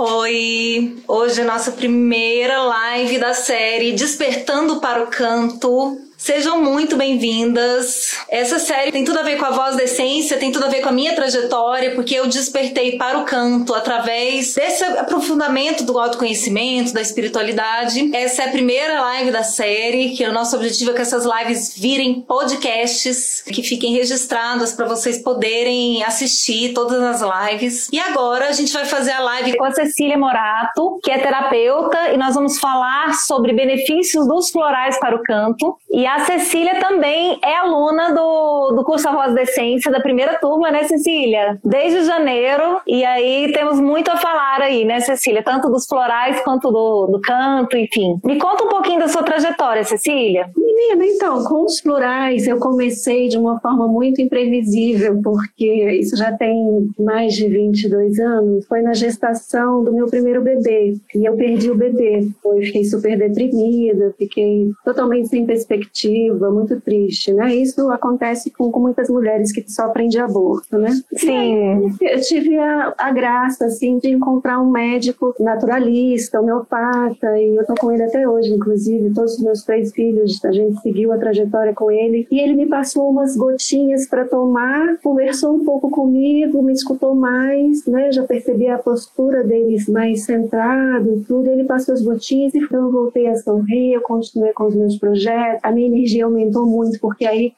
[0.00, 1.02] Oi!
[1.08, 5.98] Hoje é a nossa primeira live da série Despertando para o Canto.
[6.28, 8.18] Sejam muito bem-vindas.
[8.28, 10.82] Essa série tem tudo a ver com a voz da essência, tem tudo a ver
[10.82, 16.92] com a minha trajetória, porque eu despertei para o canto através desse aprofundamento do autoconhecimento,
[16.92, 18.14] da espiritualidade.
[18.14, 21.74] Essa é a primeira live da série, que o nosso objetivo é que essas lives
[21.74, 27.88] virem podcasts, que fiquem registradas para vocês poderem assistir todas as lives.
[27.90, 32.12] E agora a gente vai fazer a live com a Cecília Morato, que é terapeuta,
[32.12, 35.74] e nós vamos falar sobre benefícios dos florais para o canto.
[35.90, 40.38] E a Cecília também é aluna do, do curso A Voz da Essência, da primeira
[40.38, 41.58] turma, né, Cecília?
[41.64, 42.80] Desde janeiro.
[42.86, 45.42] E aí temos muito a falar aí, né, Cecília?
[45.42, 48.18] Tanto dos florais quanto do, do canto, enfim.
[48.24, 50.50] Me conta um pouquinho da sua trajetória, Cecília.
[50.56, 56.32] Menina, então, com os florais eu comecei de uma forma muito imprevisível, porque isso já
[56.32, 58.66] tem mais de 22 anos.
[58.66, 60.94] Foi na gestação do meu primeiro bebê.
[61.14, 62.28] E eu perdi o bebê.
[62.44, 67.54] Eu fiquei super deprimida, fiquei totalmente sem perspectiva muito triste, né?
[67.54, 70.90] Isso acontece com, com muitas mulheres que sofrem de aborto, né?
[71.14, 71.96] Sim.
[72.00, 77.74] eu tive a, a, graça, assim, de encontrar um médico naturalista, homeopata, e eu tô
[77.74, 81.74] com ele até hoje, inclusive, todos os meus três filhos, a gente seguiu a trajetória
[81.74, 86.72] com ele, e ele me passou umas gotinhas para tomar, conversou um pouco comigo, me
[86.72, 88.12] escutou mais, né?
[88.12, 92.90] Já percebi a postura deles mais centrado e tudo, ele passou as gotinhas e eu
[92.90, 97.26] voltei a sorrir, eu continuei com os meus projetos, a minha energia aumentou muito, porque
[97.26, 97.52] aí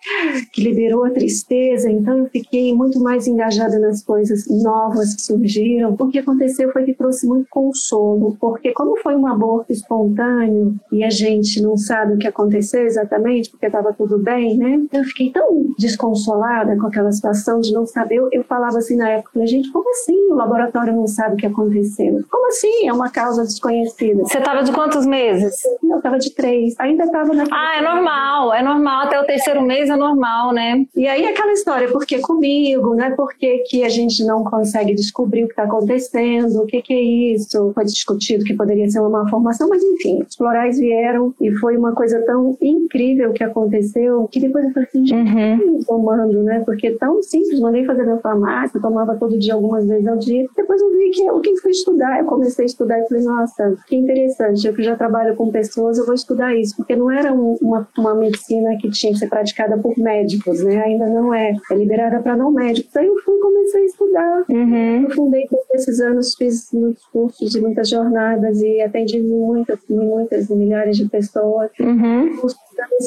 [0.53, 5.97] que liberou a tristeza, então eu fiquei muito mais engajada nas coisas novas que surgiram.
[5.99, 11.05] O que aconteceu foi que trouxe muito consolo, porque como foi um aborto espontâneo e
[11.05, 14.81] a gente não sabe o que aconteceu exatamente, porque estava tudo bem, né?
[14.93, 18.17] Eu fiquei tão desconsolada com aquela situação de não saber.
[18.17, 21.47] Eu, eu falava assim na época, gente, como assim o laboratório não sabe o que
[21.47, 22.21] aconteceu?
[22.31, 22.89] Como assim?
[22.89, 24.23] É uma causa desconhecida.
[24.23, 25.55] Você estava de quantos meses?
[25.83, 26.75] Eu estava de três.
[26.79, 27.45] Ainda estava na.
[27.51, 30.85] Ah, é normal normal, é normal, até o terceiro mês é normal, né?
[30.95, 33.11] E aí aquela história, por que comigo, né?
[33.11, 36.93] Por que, que a gente não consegue descobrir o que está acontecendo, o que, que
[36.93, 37.73] é isso?
[37.75, 41.77] Foi discutido que poderia ser uma má formação, mas enfim, os florais vieram e foi
[41.77, 45.81] uma coisa tão incrível que aconteceu que depois eu falei assim, gente, uhum.
[45.87, 46.63] tomando, né?
[46.65, 50.47] Porque é tão simples, mandei fazer na farmácia, tomava todo dia algumas vezes ao dia.
[50.57, 53.77] Depois eu vi que eu que fui estudar, eu comecei a estudar e falei, nossa,
[53.87, 57.33] que interessante, eu que já trabalho com pessoas, eu vou estudar isso, porque não era
[57.33, 60.83] uma, uma medicina que tinha que ser praticada por médicos, né?
[60.83, 61.55] Ainda não é.
[61.71, 62.95] É liberada para não médicos.
[62.97, 64.45] Aí eu fui comecei a estudar.
[64.49, 65.03] Uhum.
[65.03, 70.49] Eu fundei todos esses anos, fiz muitos cursos e muitas jornadas e atendi muitas, muitas
[70.49, 71.71] milhares de pessoas.
[71.79, 72.39] Uhum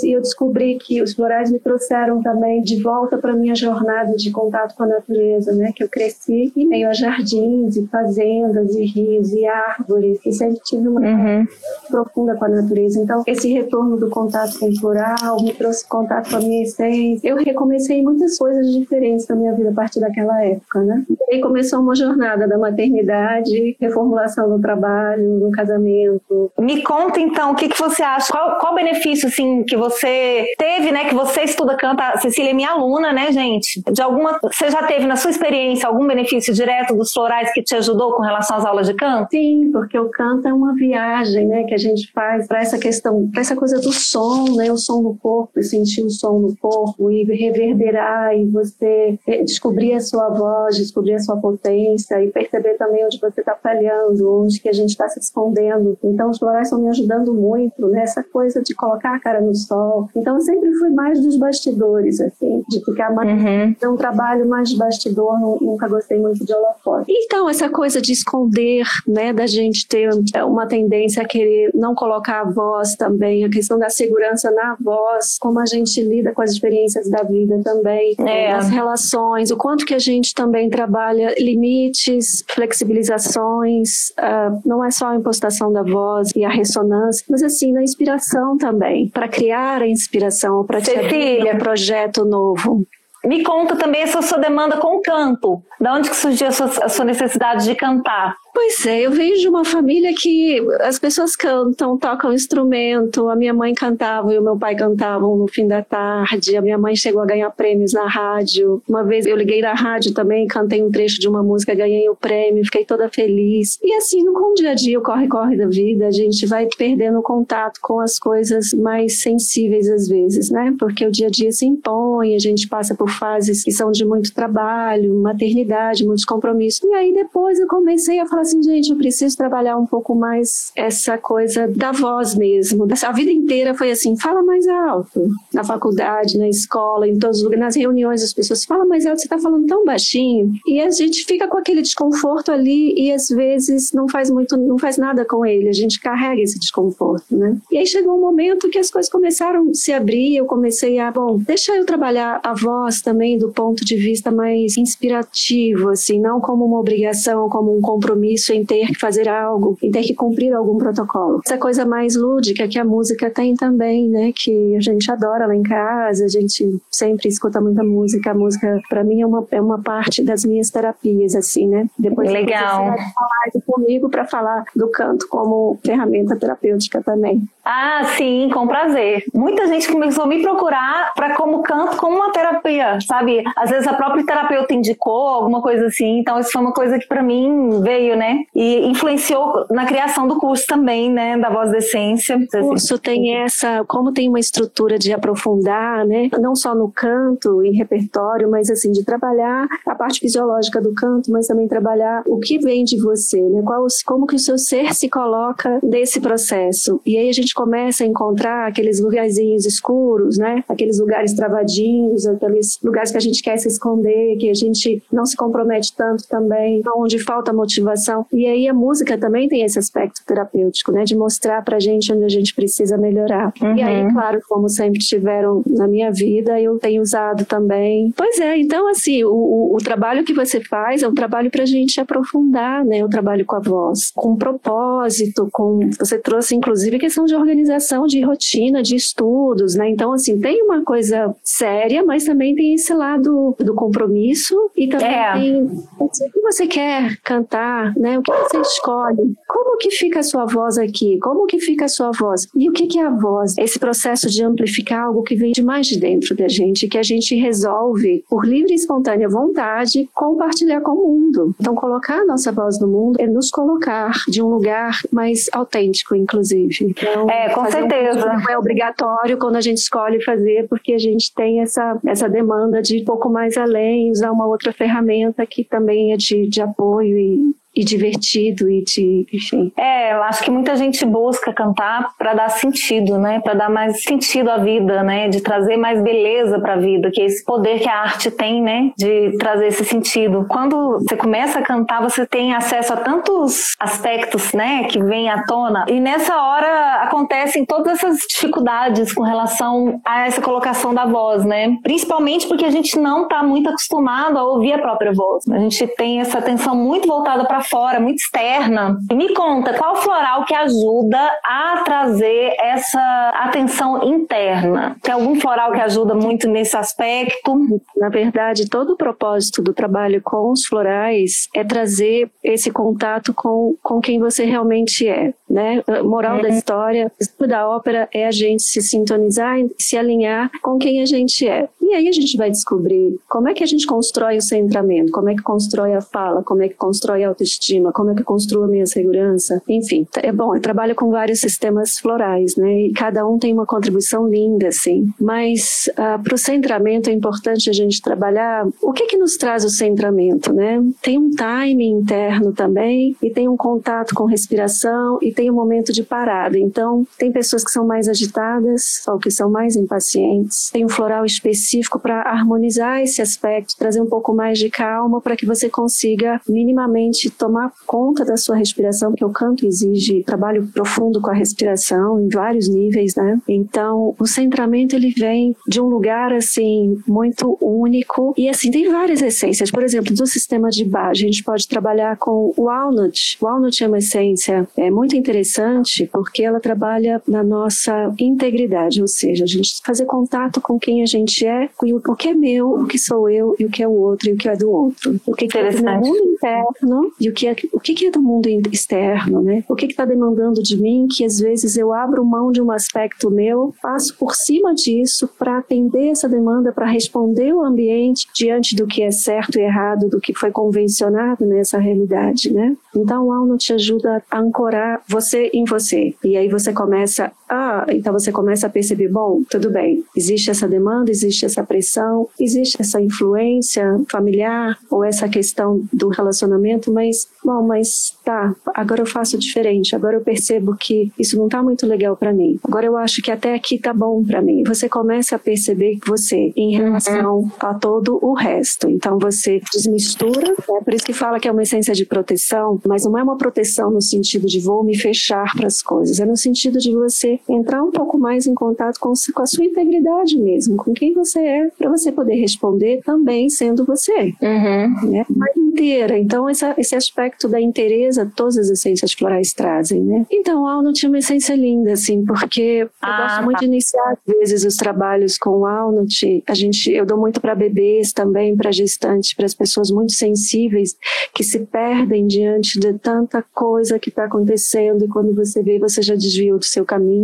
[0.04, 4.32] e eu descobri que os florais me trouxeram também de volta para minha jornada de
[4.32, 5.72] contato com a natureza, né?
[5.76, 10.60] Que eu cresci em meio a jardins e fazendas e rios e árvores e sempre
[10.64, 11.48] tive uma uhum.
[11.90, 13.00] profunda com a natureza.
[13.00, 17.28] Então, esse retorno do contato com o floral me trouxe contato com a minha essência.
[17.28, 21.06] Eu recomecei muitas coisas diferentes na minha vida a partir daquela época, né?
[21.30, 26.52] E começou uma jornada da maternidade, reformulação do trabalho, do casamento.
[26.60, 28.32] Me conta então, o que, que você acha?
[28.32, 31.06] Qual, qual benefício, assim, que você teve, né?
[31.06, 32.18] Que você estuda, canta.
[32.20, 33.82] Cecília é minha aluna, né, gente?
[33.92, 34.40] De alguma.
[34.42, 38.22] Você já teve na sua experiência algum benefício direto dos florais que te ajudou com
[38.22, 39.30] relação às aulas de canto?
[39.32, 41.64] Sim, porque o canto é uma viagem, né?
[41.64, 44.72] Que a gente faz para essa questão, para essa coisa do som, né?
[44.72, 49.44] O som no corpo, e sentir o som no corpo e reverberar e você eh,
[49.44, 54.44] descobrir a sua voz, descobrir a sua potência e perceber também onde você está falhando,
[54.44, 55.98] onde que a gente está se escondendo.
[56.04, 58.26] Então, os florais estão me ajudando muito nessa né?
[58.32, 60.10] coisa de colocar a cara no sol.
[60.16, 63.94] Então eu sempre fui mais dos bastidores, assim, de ficar mais uhum.
[63.94, 67.06] um trabalho mais de bastidor, nunca gostei muito de holofote.
[67.10, 70.10] Então essa coisa de esconder, né, da gente ter
[70.44, 75.38] uma tendência a querer não colocar a voz também, a questão da segurança na voz,
[75.40, 78.52] como a gente lida com as experiências da vida também, é.
[78.52, 85.08] as relações, o quanto que a gente também trabalha limites, flexibilizações, uh, não é só
[85.08, 89.82] a impostação da voz e a ressonância, mas assim, na inspiração também, para criar criar
[89.82, 92.88] a inspiração para um projeto novo.
[93.26, 95.62] Me conta também essa sua demanda com o canto.
[95.80, 98.36] Da onde que surgiu a sua, a sua necessidade de cantar?
[98.54, 103.28] Pois é, eu venho de uma família que as pessoas cantam, tocam instrumento.
[103.28, 106.56] A minha mãe cantava e o meu pai cantavam no fim da tarde.
[106.56, 108.80] A minha mãe chegou a ganhar prêmios na rádio.
[108.88, 112.16] Uma vez eu liguei na rádio também, cantei um trecho de uma música, ganhei o
[112.16, 113.80] prêmio, fiquei toda feliz.
[113.82, 117.24] E assim, com o dia a dia, o corre-corre da vida, a gente vai perdendo
[117.24, 120.76] contato com as coisas mais sensíveis às vezes, né?
[120.78, 124.06] Porque o dia a dia se impõe, a gente passa por fases que são de
[124.06, 126.84] muito trabalho, maternidade, muitos compromissos.
[126.84, 130.72] E aí depois eu comecei a falar assim, gente, eu preciso trabalhar um pouco mais
[130.76, 132.88] essa coisa da voz mesmo.
[133.04, 135.28] A vida inteira foi assim, fala mais alto.
[135.54, 139.22] Na faculdade, na escola, em todos os lugares, nas reuniões as pessoas fala mais alto,
[139.22, 140.54] você tá falando tão baixinho.
[140.68, 144.78] E a gente fica com aquele desconforto ali e às vezes não faz muito, não
[144.78, 145.70] faz nada com ele.
[145.70, 147.58] A gente carrega esse desconforto, né?
[147.72, 151.12] E aí chegou um momento que as coisas começaram a se abrir, eu comecei a,
[151.12, 156.40] bom, deixa eu trabalhar a voz também do ponto de vista mais inspirativo, assim, não
[156.40, 160.54] como uma obrigação, como um compromisso em ter que fazer algo, em ter que cumprir
[160.54, 161.42] algum protocolo.
[161.46, 164.32] Essa coisa mais lúdica que a música tem também, né?
[164.36, 168.32] Que a gente adora lá em casa, a gente sempre escuta muita música.
[168.32, 171.88] A música, para mim, é uma, é uma parte das minhas terapias, assim, né?
[171.98, 172.86] Depois Legal.
[172.86, 177.44] Você falar comigo para falar do canto como ferramenta terapêutica também.
[177.64, 179.24] Ah, sim, com prazer.
[179.34, 183.42] Muita gente começou a me procurar para como canto como uma terapia, sabe?
[183.56, 187.08] Às vezes a própria terapeuta indicou alguma coisa assim, então isso foi uma coisa que
[187.08, 188.44] para mim veio, né?
[188.54, 192.38] E influenciou na criação do curso também, né, da voz da essência.
[192.56, 197.64] O curso tem essa, como tem uma estrutura de aprofundar, né, não só no canto,
[197.64, 202.40] em repertório, mas assim de trabalhar a parte fisiológica do canto, mas também trabalhar o
[202.40, 203.62] que vem de você, né?
[203.66, 207.00] Qual, como que o seu ser se coloca nesse processo.
[207.06, 210.64] E aí a gente começa a encontrar aqueles lugarzinhos escuros, né?
[210.68, 215.26] Aqueles lugares travadinhos, aqueles lugares que a gente quer se esconder, que a gente não
[215.26, 218.26] se compromete tanto também, onde falta motivação.
[218.32, 221.04] E aí a música também tem esse aspecto terapêutico, né?
[221.04, 223.54] De mostrar pra gente onde a gente precisa melhorar.
[223.62, 223.76] Uhum.
[223.76, 224.14] E aí, uhum.
[224.14, 228.14] claro, como sempre tiveram na minha vida, eu tenho usado também.
[228.16, 231.66] Pois é, então assim, o, o, o trabalho que você faz é um trabalho pra
[231.66, 233.04] gente aprofundar, né?
[233.04, 235.90] O trabalho com a voz, com propósito, com...
[236.00, 239.90] Você trouxe, inclusive, questão de organização, de rotina, de estudos, né?
[239.90, 245.08] Então, assim, tem uma coisa séria, mas também tem esse lado do compromisso e também
[245.08, 245.34] é.
[245.34, 245.64] tem
[246.00, 248.18] o que você quer cantar, né?
[248.18, 249.36] O que você escolhe.
[249.48, 251.20] Como que fica a sua voz aqui?
[251.20, 252.48] Como que fica a sua voz?
[252.56, 253.58] E o que, que é a voz?
[253.58, 257.04] Esse processo de amplificar algo que vem de mais de dentro da gente, que a
[257.04, 261.56] gente resolve por livre e espontânea vontade compartilhar com o mundo.
[261.60, 266.16] Então, colocar a nossa voz no mundo é nos colocar de um lugar mais autêntico,
[266.16, 266.78] inclusive.
[266.82, 268.26] Então, é, com certeza.
[268.26, 272.30] Um não é obrigatório quando a gente escolhe fazer, porque a gente tem essa, essa
[272.30, 276.62] demanda de um pouco mais além, usar uma outra ferramenta que também é de, de
[276.62, 279.72] apoio e e divertido e de, enfim.
[279.78, 283.40] É, eu acho que muita gente busca cantar para dar sentido, né?
[283.40, 285.28] Para dar mais sentido à vida, né?
[285.28, 288.62] De trazer mais beleza para a vida, que é esse poder que a arte tem,
[288.62, 288.92] né?
[288.98, 290.46] De trazer esse sentido.
[290.48, 294.84] Quando você começa a cantar, você tem acesso a tantos aspectos, né?
[294.86, 295.86] Que vêm à tona.
[295.88, 301.76] E nessa hora acontecem todas essas dificuldades com relação a essa colocação da voz, né?
[301.82, 305.48] Principalmente porque a gente não está muito acostumado a ouvir a própria voz.
[305.50, 308.98] A gente tem essa atenção muito voltada para fora, muito externa.
[309.12, 314.96] E me conta, qual floral que ajuda a trazer essa atenção interna?
[315.02, 317.82] Tem algum floral que ajuda muito nesse aspecto?
[317.98, 323.76] Na verdade, todo o propósito do trabalho com os florais é trazer esse contato com,
[323.82, 325.84] com quem você realmente é, né?
[326.04, 326.56] moral da uhum.
[326.56, 327.12] história,
[327.48, 331.68] da ópera é a gente se sintonizar, se alinhar com quem a gente é.
[331.82, 335.30] E aí a gente vai descobrir como é que a gente constrói o centramento, como
[335.30, 338.22] é que constrói a fala, como é que constrói a autoestima autoestima, como é que
[338.22, 340.08] eu construo a minha segurança, enfim.
[340.22, 342.88] É bom, eu trabalho com vários sistemas florais, né?
[342.88, 345.10] E cada um tem uma contribuição linda, assim.
[345.20, 349.38] Mas uh, ah, para o centramento é importante a gente trabalhar o que que nos
[349.38, 350.84] traz o centramento, né?
[351.02, 355.92] Tem um timing interno também e tem um contato com respiração e tem um momento
[355.92, 356.58] de parada.
[356.58, 360.70] Então, tem pessoas que são mais agitadas ou que são mais impacientes.
[360.72, 365.36] Tem um floral específico para harmonizar esse aspecto, trazer um pouco mais de calma para
[365.36, 371.20] que você consiga minimamente tomar conta da sua respiração, porque o canto exige trabalho profundo
[371.20, 373.42] com a respiração em vários níveis, né?
[373.50, 379.22] Então, o centramento ele vem de um lugar assim muito único e assim tem várias
[379.22, 379.70] essências.
[379.70, 383.38] Por exemplo, do sistema de Bach, a gente pode trabalhar com o walnut.
[383.42, 389.08] O walnut é uma essência é muito interessante porque ela trabalha na nossa integridade, ou
[389.08, 392.86] seja, a gente fazer contato com quem a gente é, o que é meu, o
[392.86, 395.20] que sou eu e o que é o outro e o que é do outro.
[395.26, 398.22] O que, que é do mundo interno e o que é, o que é do
[398.22, 399.64] mundo externo, né?
[399.68, 403.30] O que está demandando de mim que às vezes eu abro mão de um aspecto
[403.30, 408.86] meu, passo por cima disso para atender essa demanda, para responder o ambiente diante do
[408.86, 412.76] que é certo e errado, do que foi convencionado nessa realidade, né?
[412.96, 416.14] Então o Alno te ajuda a ancorar você em você.
[416.24, 420.68] E aí você começa, ah, então você começa a perceber, bom, tudo bem, existe essa
[420.68, 427.62] demanda, existe essa pressão, existe essa influência familiar ou essa questão do relacionamento, mas, bom,
[427.62, 432.18] mas tá, agora eu faço diferente, agora eu percebo que isso não tá muito legal
[432.18, 432.60] para mim.
[432.64, 434.64] Agora eu acho que até aqui tá bom para mim.
[434.64, 437.52] Você começa a perceber que você, em relação uhum.
[437.60, 440.82] a todo o resto, então você desmistura, né?
[440.84, 443.92] por isso que fala que é uma essência de proteção, mas não é uma proteção
[443.92, 447.84] no sentido de vou me fechar para as coisas, é no sentido de você entrar
[447.84, 451.70] um pouco mais em contato com, com a sua integridade mesmo, com quem você é,
[451.78, 454.34] para você poder responder também sendo você.
[454.42, 455.10] Uhum.
[455.10, 455.26] Né?
[455.74, 456.18] inteira.
[456.18, 460.26] Então, essa, esse aspecto da inteireza, todas as essências florais trazem, né?
[460.32, 463.42] Então, o Alnut tinha uma essência linda, assim, porque ah, eu gosto tá.
[463.42, 466.44] muito de iniciar, às vezes, os trabalhos com o Alnut.
[466.48, 470.96] A gente, eu dou muito para bebês também, para gestantes, para as pessoas muito sensíveis,
[471.34, 476.02] que se perdem diante de tanta coisa que está acontecendo, e quando você vê, você
[476.02, 477.23] já desviou do seu caminho,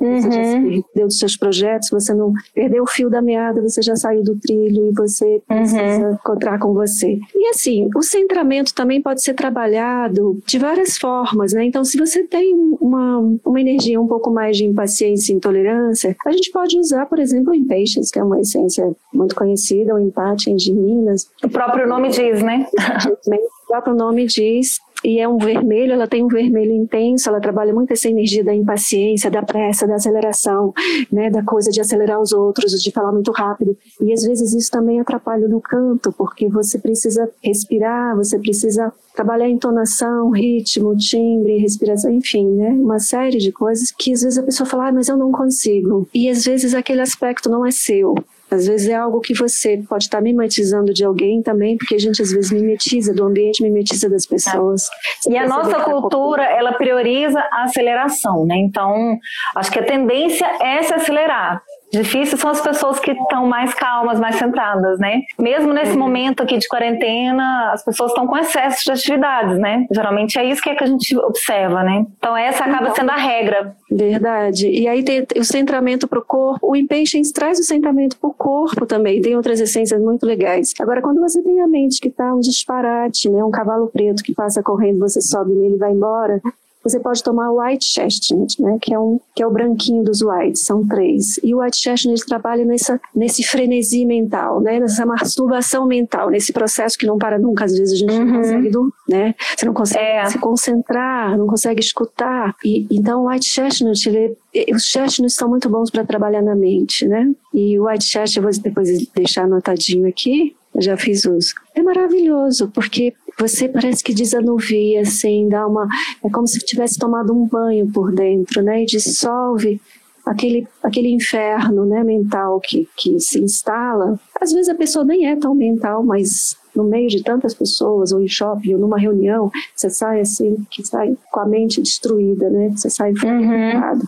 [0.00, 0.20] uhum.
[0.20, 0.82] você já se uhum.
[0.82, 4.36] perdeu dos seus projetos, você não perdeu o fio da meada, você já saiu do
[4.36, 6.12] trilho e você precisa uhum.
[6.14, 7.18] encontrar com você.
[7.34, 11.64] E assim, o centramento também pode ser trabalhado de várias formas, né?
[11.64, 16.32] Então, se você tem uma, uma energia um pouco mais de impaciência e intolerância, a
[16.32, 20.54] gente pode usar, por exemplo, o Impatience, que é uma essência muito conhecida, o Empate
[20.54, 21.28] de Minas.
[21.42, 22.66] O próprio nome diz, né?
[23.64, 27.74] o próprio nome diz e é um vermelho, ela tem um vermelho intenso, ela trabalha
[27.74, 30.72] muito essa energia da impaciência, da pressa, da aceleração,
[31.12, 33.76] né, da coisa de acelerar os outros, de falar muito rápido.
[34.00, 39.48] E às vezes isso também atrapalha no canto, porque você precisa respirar, você precisa trabalhar
[39.48, 42.70] entonação, ritmo, timbre, respiração, enfim, né?
[42.70, 46.08] Uma série de coisas que às vezes a pessoa fala, ah, mas eu não consigo.
[46.14, 48.14] E às vezes aquele aspecto não é seu.
[48.54, 52.22] Às vezes é algo que você pode estar mimetizando de alguém também, porque a gente
[52.22, 54.88] às vezes mimetiza do ambiente, mimetiza das pessoas.
[55.28, 58.56] E a nossa cultura, ela prioriza a aceleração, né?
[58.56, 59.18] Então,
[59.56, 61.62] acho que a tendência é se acelerar.
[61.94, 65.22] Difícil são as pessoas que estão mais calmas, mais centradas, né?
[65.38, 65.98] Mesmo nesse uhum.
[66.00, 69.86] momento aqui de quarentena, as pessoas estão com excesso de atividades, né?
[69.92, 72.04] Geralmente é isso que, é que a gente observa, né?
[72.18, 73.76] Então essa acaba então, sendo a regra.
[73.90, 74.68] Verdade.
[74.68, 76.66] E aí tem o centramento para o corpo.
[76.66, 79.20] O Impatience traz o centramento para o corpo também.
[79.20, 80.72] Tem outras essências muito legais.
[80.80, 83.44] Agora, quando você tem a mente que está um disparate, né?
[83.44, 86.40] Um cavalo preto que passa correndo, você sobe nele e vai embora
[86.84, 90.20] você pode tomar o White Chestnut, né, que é, um, que é o branquinho dos
[90.20, 91.40] whites, são três.
[91.42, 96.98] E o White Chestnut trabalha nessa, nesse frenesi mental, né, nessa masturbação mental, nesse processo
[96.98, 98.24] que não para nunca, às vezes a gente uhum.
[98.26, 98.70] não consegue,
[99.08, 100.26] né, você não consegue é.
[100.26, 102.54] se concentrar, não consegue escutar.
[102.62, 104.36] E, então o White Chestnut, ele,
[104.74, 108.42] os chestnuts são muito bons para trabalhar na mente, né, e o White Chestnut, eu
[108.42, 111.54] vou depois deixar anotadinho aqui, eu já fiz uso.
[111.74, 115.88] É maravilhoso, porque você parece que desanuvia, assim, dá uma.
[116.24, 118.82] É como se tivesse tomado um banho por dentro, né?
[118.82, 119.80] E dissolve
[120.24, 124.18] aquele, aquele inferno né, mental que, que se instala.
[124.40, 128.20] Às vezes a pessoa nem é tão mental, mas no meio de tantas pessoas, ou
[128.20, 132.70] em shopping, ou numa reunião, você sai assim, que sai com a mente destruída, né?
[132.70, 134.00] Você sai uhum.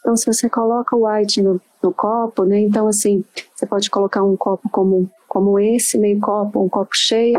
[0.00, 2.60] Então, se você coloca o white no, no copo, né?
[2.60, 7.38] Então, assim, você pode colocar um copo como, como esse, meio copo, um copo cheio,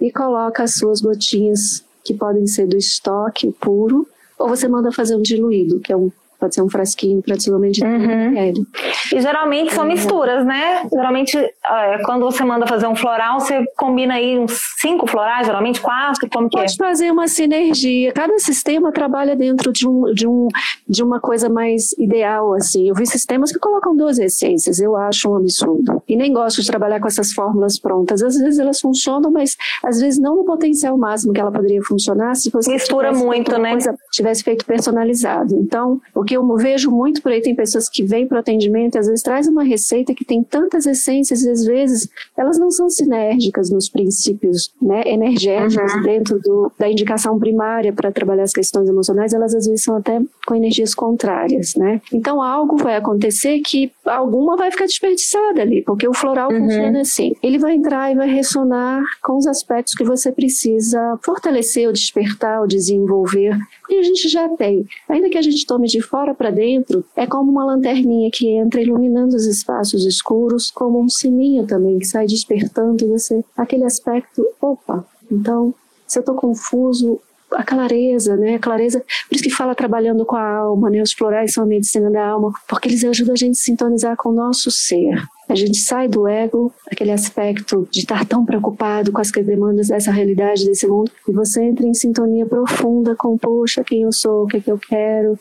[0.00, 5.16] e coloca as suas gotinhas, que podem ser do estoque puro, ou você manda fazer
[5.16, 8.66] um diluído, que é um pode ser um frasquinho para desenvolvimento de uhum.
[9.12, 10.82] E geralmente são misturas, né?
[10.92, 15.80] Geralmente, é, quando você manda fazer um floral, você combina aí uns cinco florais, geralmente
[15.80, 16.76] quatro, como que Pode é?
[16.76, 18.12] fazer uma sinergia.
[18.12, 20.48] Cada sistema trabalha dentro de, um, de, um,
[20.88, 22.88] de uma coisa mais ideal, assim.
[22.88, 26.02] Eu vi sistemas que colocam duas essências, eu acho um absurdo.
[26.08, 28.22] E nem gosto de trabalhar com essas fórmulas prontas.
[28.22, 32.34] Às vezes elas funcionam, mas às vezes não no potencial máximo que ela poderia funcionar
[32.34, 33.72] se você Mistura muito, né?
[33.72, 35.54] Coisa, tivesse feito personalizado.
[35.54, 38.96] Então, o que eu vejo muito por aí, tem pessoas que vêm para o atendimento
[38.96, 42.70] e às vezes traz uma receita que tem tantas essências e às vezes elas não
[42.70, 46.02] são sinérgicas nos princípios né, energéticos uhum.
[46.02, 50.20] dentro do, da indicação primária para trabalhar as questões emocionais, elas às vezes são até
[50.46, 52.00] com energias contrárias, né?
[52.12, 56.60] Então algo vai acontecer que alguma vai ficar desperdiçada ali, porque o floral uhum.
[56.60, 57.34] funciona assim.
[57.42, 62.60] Ele vai entrar e vai ressonar com os aspectos que você precisa fortalecer ou despertar
[62.60, 63.56] ou desenvolver
[63.88, 64.86] e a gente já tem.
[65.08, 68.80] Ainda que a gente tome de fora para dentro, é como uma lanterninha que entra
[68.80, 75.04] iluminando os espaços escuros, como um sininho também que sai despertando você aquele aspecto, opa.
[75.30, 75.74] Então,
[76.06, 77.20] se eu estou confuso,
[77.52, 78.54] a clareza, né?
[78.54, 81.02] A clareza, por isso que fala trabalhando com a alma, né?
[81.02, 84.30] Os florais são a medicina da alma, porque eles ajudam a gente a sintonizar com
[84.30, 85.22] o nosso ser.
[85.50, 90.10] A gente sai do ego, aquele aspecto de estar tão preocupado com as demandas dessa
[90.10, 94.46] realidade, desse mundo, e você entra em sintonia profunda com, poxa, quem eu sou, o
[94.46, 95.38] que, é que eu quero.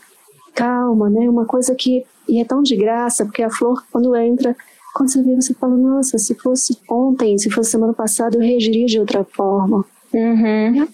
[0.55, 1.29] Calma, né?
[1.29, 2.03] Uma coisa que.
[2.27, 4.55] E é tão de graça, porque a flor, quando entra,
[4.95, 8.85] Quando você vê, você fala, nossa, se fosse ontem, se fosse semana passada, eu reagiria
[8.85, 9.83] de outra forma.
[10.13, 10.77] Uhum.
[10.77, 10.87] Eu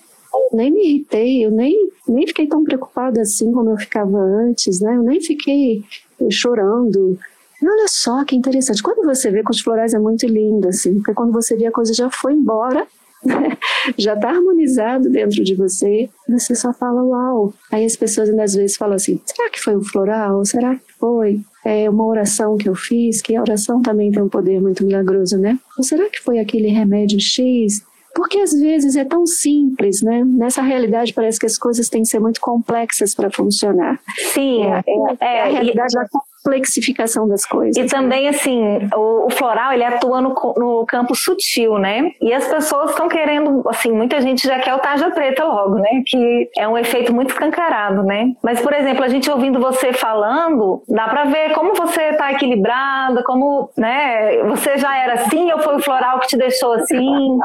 [0.54, 1.78] nem me irritei, eu nem,
[2.08, 4.96] nem fiquei tão preocupada assim como eu ficava antes, né?
[4.98, 5.84] Eu nem fiquei
[6.32, 7.16] chorando.
[7.62, 8.82] E olha só que interessante.
[8.82, 11.72] Quando você vê com os florais é muito lindo, assim, porque quando você vê a
[11.72, 12.88] coisa já foi embora,
[13.98, 17.54] já está harmonizado dentro de você, você só fala uau.
[17.72, 20.44] Aí as pessoas ainda às vezes falam assim: será que foi o floral?
[20.46, 23.22] Será que foi é, uma oração que eu fiz?
[23.22, 25.60] Que a oração também tem um poder muito milagroso, né?
[25.78, 27.84] Ou será que foi aquele remédio X?
[28.14, 30.24] Porque às vezes é tão simples, né?
[30.26, 34.00] Nessa realidade parece que as coisas têm que ser muito complexas para funcionar.
[34.34, 36.06] Sim, é, é, é a realidade da
[36.44, 37.78] complexificação das coisas.
[37.78, 38.62] E também, assim,
[38.96, 42.12] o, o floral, ele atua no, no, campo sutil, né?
[42.22, 46.04] E as pessoas estão querendo, assim, muita gente já quer o tarja preta logo, né?
[46.06, 48.34] Que é um efeito muito escancarado, né?
[48.44, 53.24] Mas, por exemplo, a gente ouvindo você falando, dá pra ver como você tá equilibrada,
[53.24, 54.44] como, né?
[54.44, 57.38] Você já era assim ou foi o floral que te deixou assim?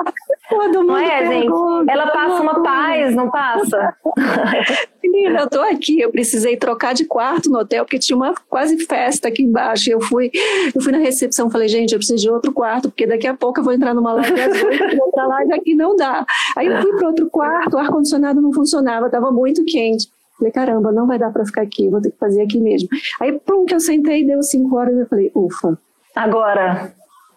[0.49, 1.53] Todo não é, gente?
[1.89, 3.95] Ela passa uma paz, não passa?
[5.03, 8.79] Menina, eu tô aqui, eu precisei trocar de quarto no hotel, porque tinha uma quase
[8.87, 9.91] festa aqui embaixo.
[9.91, 10.31] Eu fui,
[10.75, 13.61] eu fui na recepção, falei, gente, eu preciso de outro quarto, porque daqui a pouco
[13.61, 16.25] eu vou entrar numa live às oito, outra live aqui não dá.
[16.57, 20.09] Aí eu fui para outro quarto, o ar-condicionado não funcionava, estava muito quente.
[20.39, 22.89] Falei, caramba, não vai dar para ficar aqui, vou ter que fazer aqui mesmo.
[23.21, 25.79] Aí, pum, que eu sentei, deu cinco horas, eu falei, ufa.
[26.15, 26.93] Agora.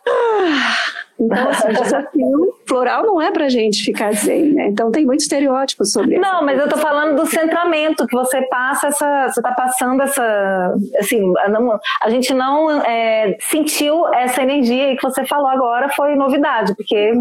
[0.07, 0.75] Ah,
[1.19, 4.67] então, assim, desafio floral não é pra gente ficar zen, né?
[4.67, 6.21] Então tem muito estereótipo sobre isso.
[6.21, 9.27] Não, mas eu tô falando do centramento, que você passa essa.
[9.27, 10.75] Você tá passando essa.
[10.99, 16.75] Assim, não, a gente não é, sentiu essa energia que você falou agora, foi novidade,
[16.75, 17.11] porque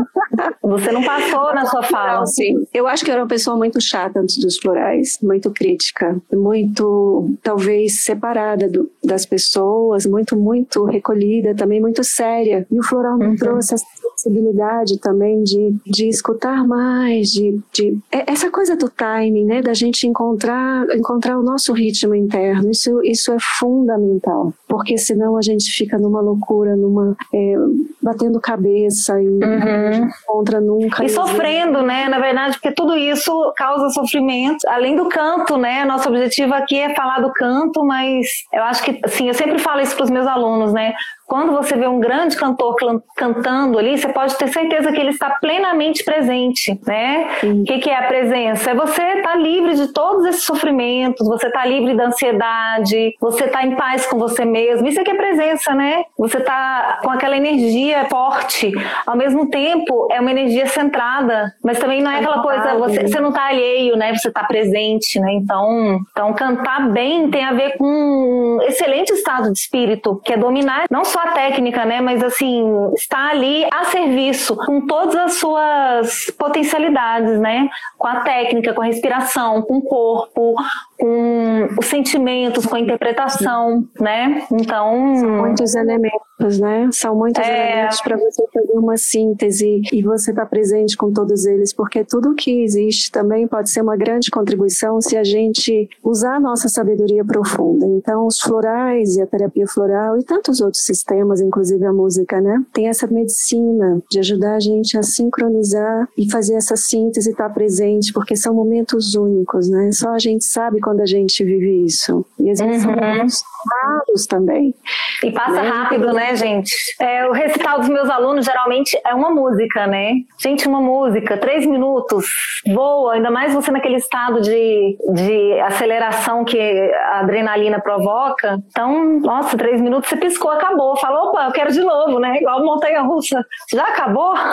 [0.63, 2.27] você não passou na sua fala.
[2.27, 2.67] sim.
[2.73, 7.31] Eu acho que eu era uma pessoa muito chata antes dos florais, muito crítica, muito,
[7.43, 12.67] talvez, separada do, das pessoas, muito, muito recolhida, também muito séria.
[12.71, 13.37] E o floral me uhum.
[13.37, 13.88] trouxe essa
[14.19, 19.75] sensibilidade também de, de escutar mais, de, de é, essa coisa do timing, né, da
[19.75, 22.71] gente encontrar encontrar o nosso ritmo interno.
[22.71, 27.55] Isso isso é fundamental, porque senão a gente fica numa loucura, numa é,
[28.03, 29.39] batendo cabeça e uhum.
[29.41, 31.05] não encontra nunca.
[31.05, 32.09] E sofrendo, né?
[32.09, 34.67] Na verdade, porque tudo isso causa sofrimento.
[34.69, 35.85] Além do canto, né?
[35.85, 39.81] Nosso objetivo aqui é falar do canto, mas eu acho que, assim, eu sempre falo
[39.81, 40.95] isso para os meus alunos, né?
[41.29, 42.75] Quando você vê um grande cantor
[43.15, 47.29] cantando ali, você pode ter certeza que ele está plenamente presente, né?
[47.43, 48.71] O que, que, é a presença?
[48.71, 53.45] É você estar tá livre de todos esses sofrimentos, você está livre da ansiedade, você
[53.45, 54.89] está em paz com você mesmo.
[54.89, 56.03] Isso é que é presença, né?
[56.19, 58.73] Você está com aquela energia forte.
[59.07, 63.21] Ao mesmo tempo, é uma energia centrada, mas também não é aquela coisa, você, você
[63.21, 64.15] não está alheio, né?
[64.15, 65.33] Você está presente, né?
[65.35, 70.37] Então, então, cantar bem tem a ver com um excelente estado de espírito, que é
[70.39, 72.01] dominar não só só a técnica, né?
[72.01, 77.69] Mas assim, está ali a serviço com todas as suas potencialidades, né?
[77.97, 80.55] Com a técnica, com a respiração, com o corpo,
[80.97, 84.47] com os sentimentos, com a interpretação, né?
[84.53, 85.17] Então.
[85.17, 86.89] São muitos elementos, né?
[86.93, 87.73] São muitos é...
[87.73, 92.05] elementos para você fazer uma síntese e você estar tá presente com todos eles, porque
[92.05, 96.69] tudo que existe também pode ser uma grande contribuição se a gente usar a nossa
[96.69, 97.87] sabedoria profunda.
[97.87, 101.08] Então, os florais e a terapia floral e tantos outros sistemas,
[101.41, 102.63] inclusive a música, né?
[102.73, 107.55] Tem essa medicina de ajudar a gente a sincronizar e fazer essa síntese estar tá
[107.55, 109.91] presente, porque são momentos únicos, né?
[109.93, 112.25] Só a gente sabe quando a gente vive isso.
[112.39, 112.93] E às vezes uhum.
[112.93, 114.75] são raros também.
[115.23, 115.69] E passa né?
[115.69, 116.75] rápido, né, gente?
[117.01, 120.13] É, o recital dos meus alunos geralmente é uma música, né?
[120.41, 122.27] Gente, uma música, três minutos,
[122.73, 128.59] voa, ainda mais você naquele estado de, de aceleração que a adrenalina provoca.
[128.69, 130.97] Então, nossa, três minutos, você piscou, acabou.
[131.01, 132.37] Falou, opa, eu quero de novo, né?
[132.39, 133.45] Igual montanha russa.
[133.73, 134.35] Já acabou?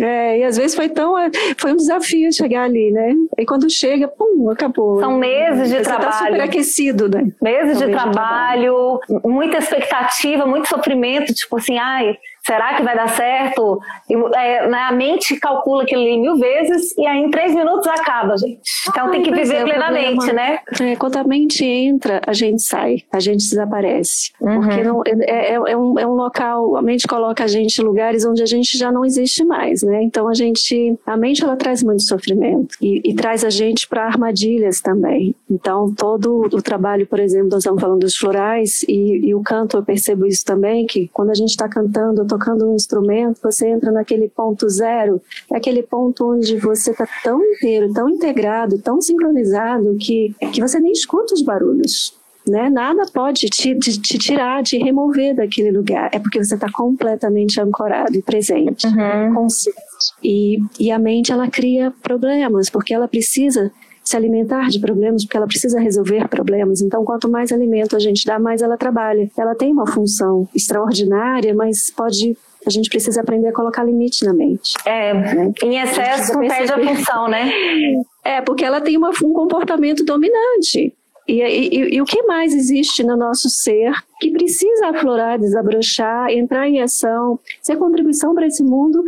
[0.00, 1.14] É, e às vezes foi tão.
[1.58, 3.14] Foi um desafio chegar ali, né?
[3.38, 5.00] E quando chega, pum, acabou.
[5.00, 6.10] São meses de Você trabalho.
[6.10, 7.26] Tá super aquecido, né?
[7.40, 12.96] Meses de trabalho, de trabalho, muita expectativa, muito sofrimento, tipo assim, ai, será que vai
[12.96, 13.80] dar certo?
[14.08, 17.86] E, é, né, a mente calcula aquilo ali mil vezes e aí em três minutos
[17.86, 18.60] acaba, gente.
[18.88, 20.58] Então tem que viver é, plenamente, né?
[20.80, 24.32] É, quando a mente entra, a gente sai, a gente desaparece.
[24.40, 24.60] Uhum.
[24.60, 27.84] Porque não, é, é, é, um, é um local, a mente coloca a gente em
[27.84, 30.02] lugares onde a gente já não existe mais, né?
[30.02, 34.04] Então a gente, a mente ela traz muito sofrimento e, e traz a gente para
[34.04, 35.34] armadilhas também.
[35.48, 39.76] Então todo o trabalho, por exemplo, nós estamos falando dos florais e, e o canto,
[39.76, 43.92] eu percebo isso também, que quando a gente está cantando, tocando um instrumento, você entra
[43.92, 45.20] naquele ponto zero,
[45.52, 50.80] é aquele ponto onde você está tão inteiro, tão integrado, tão sincronizado que, que você
[50.80, 52.14] nem escuta os barulhos.
[52.48, 52.70] né?
[52.70, 56.08] Nada pode te, te, te, tirar, te remover daquele lugar.
[56.10, 59.34] É porque você está completamente ancorado e presente, uhum.
[59.34, 59.78] consciente.
[60.24, 63.70] E, e a mente ela cria problemas porque ela precisa
[64.04, 66.80] se alimentar de problemas, porque ela precisa resolver problemas.
[66.80, 69.30] Então, quanto mais alimento a gente dá, mais ela trabalha.
[69.38, 74.32] Ela tem uma função extraordinária, mas pode a gente precisa aprender a colocar limite na
[74.32, 74.74] mente.
[74.86, 75.52] É, né?
[75.64, 77.50] em excesso perde a função, né?
[78.24, 80.94] É, porque ela tem uma, um comportamento dominante.
[81.26, 86.68] E, e, e, o que mais existe no nosso ser que precisa aflorar, desabrochar, entrar
[86.68, 89.02] em ação, ser contribuição para esse mundo,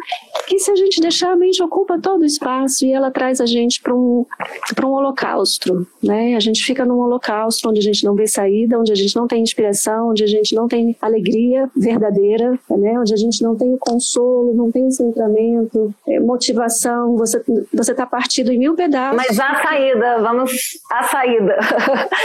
[0.49, 3.47] que se a gente deixar a mente ocupa todo o espaço e ela traz a
[3.47, 4.27] gente para um,
[4.83, 6.35] um holocausto, né?
[6.35, 9.29] A gente fica num holocausto onde a gente não vê saída, onde a gente não
[9.29, 12.99] tem inspiração, onde a gente não tem alegria verdadeira, né?
[12.99, 17.41] Onde a gente não tem o consolo, não tem o centramento, é, motivação, você
[17.73, 19.17] você está partido em mil pedaços.
[19.17, 20.53] Mas a saída, vamos
[20.91, 21.57] à saída.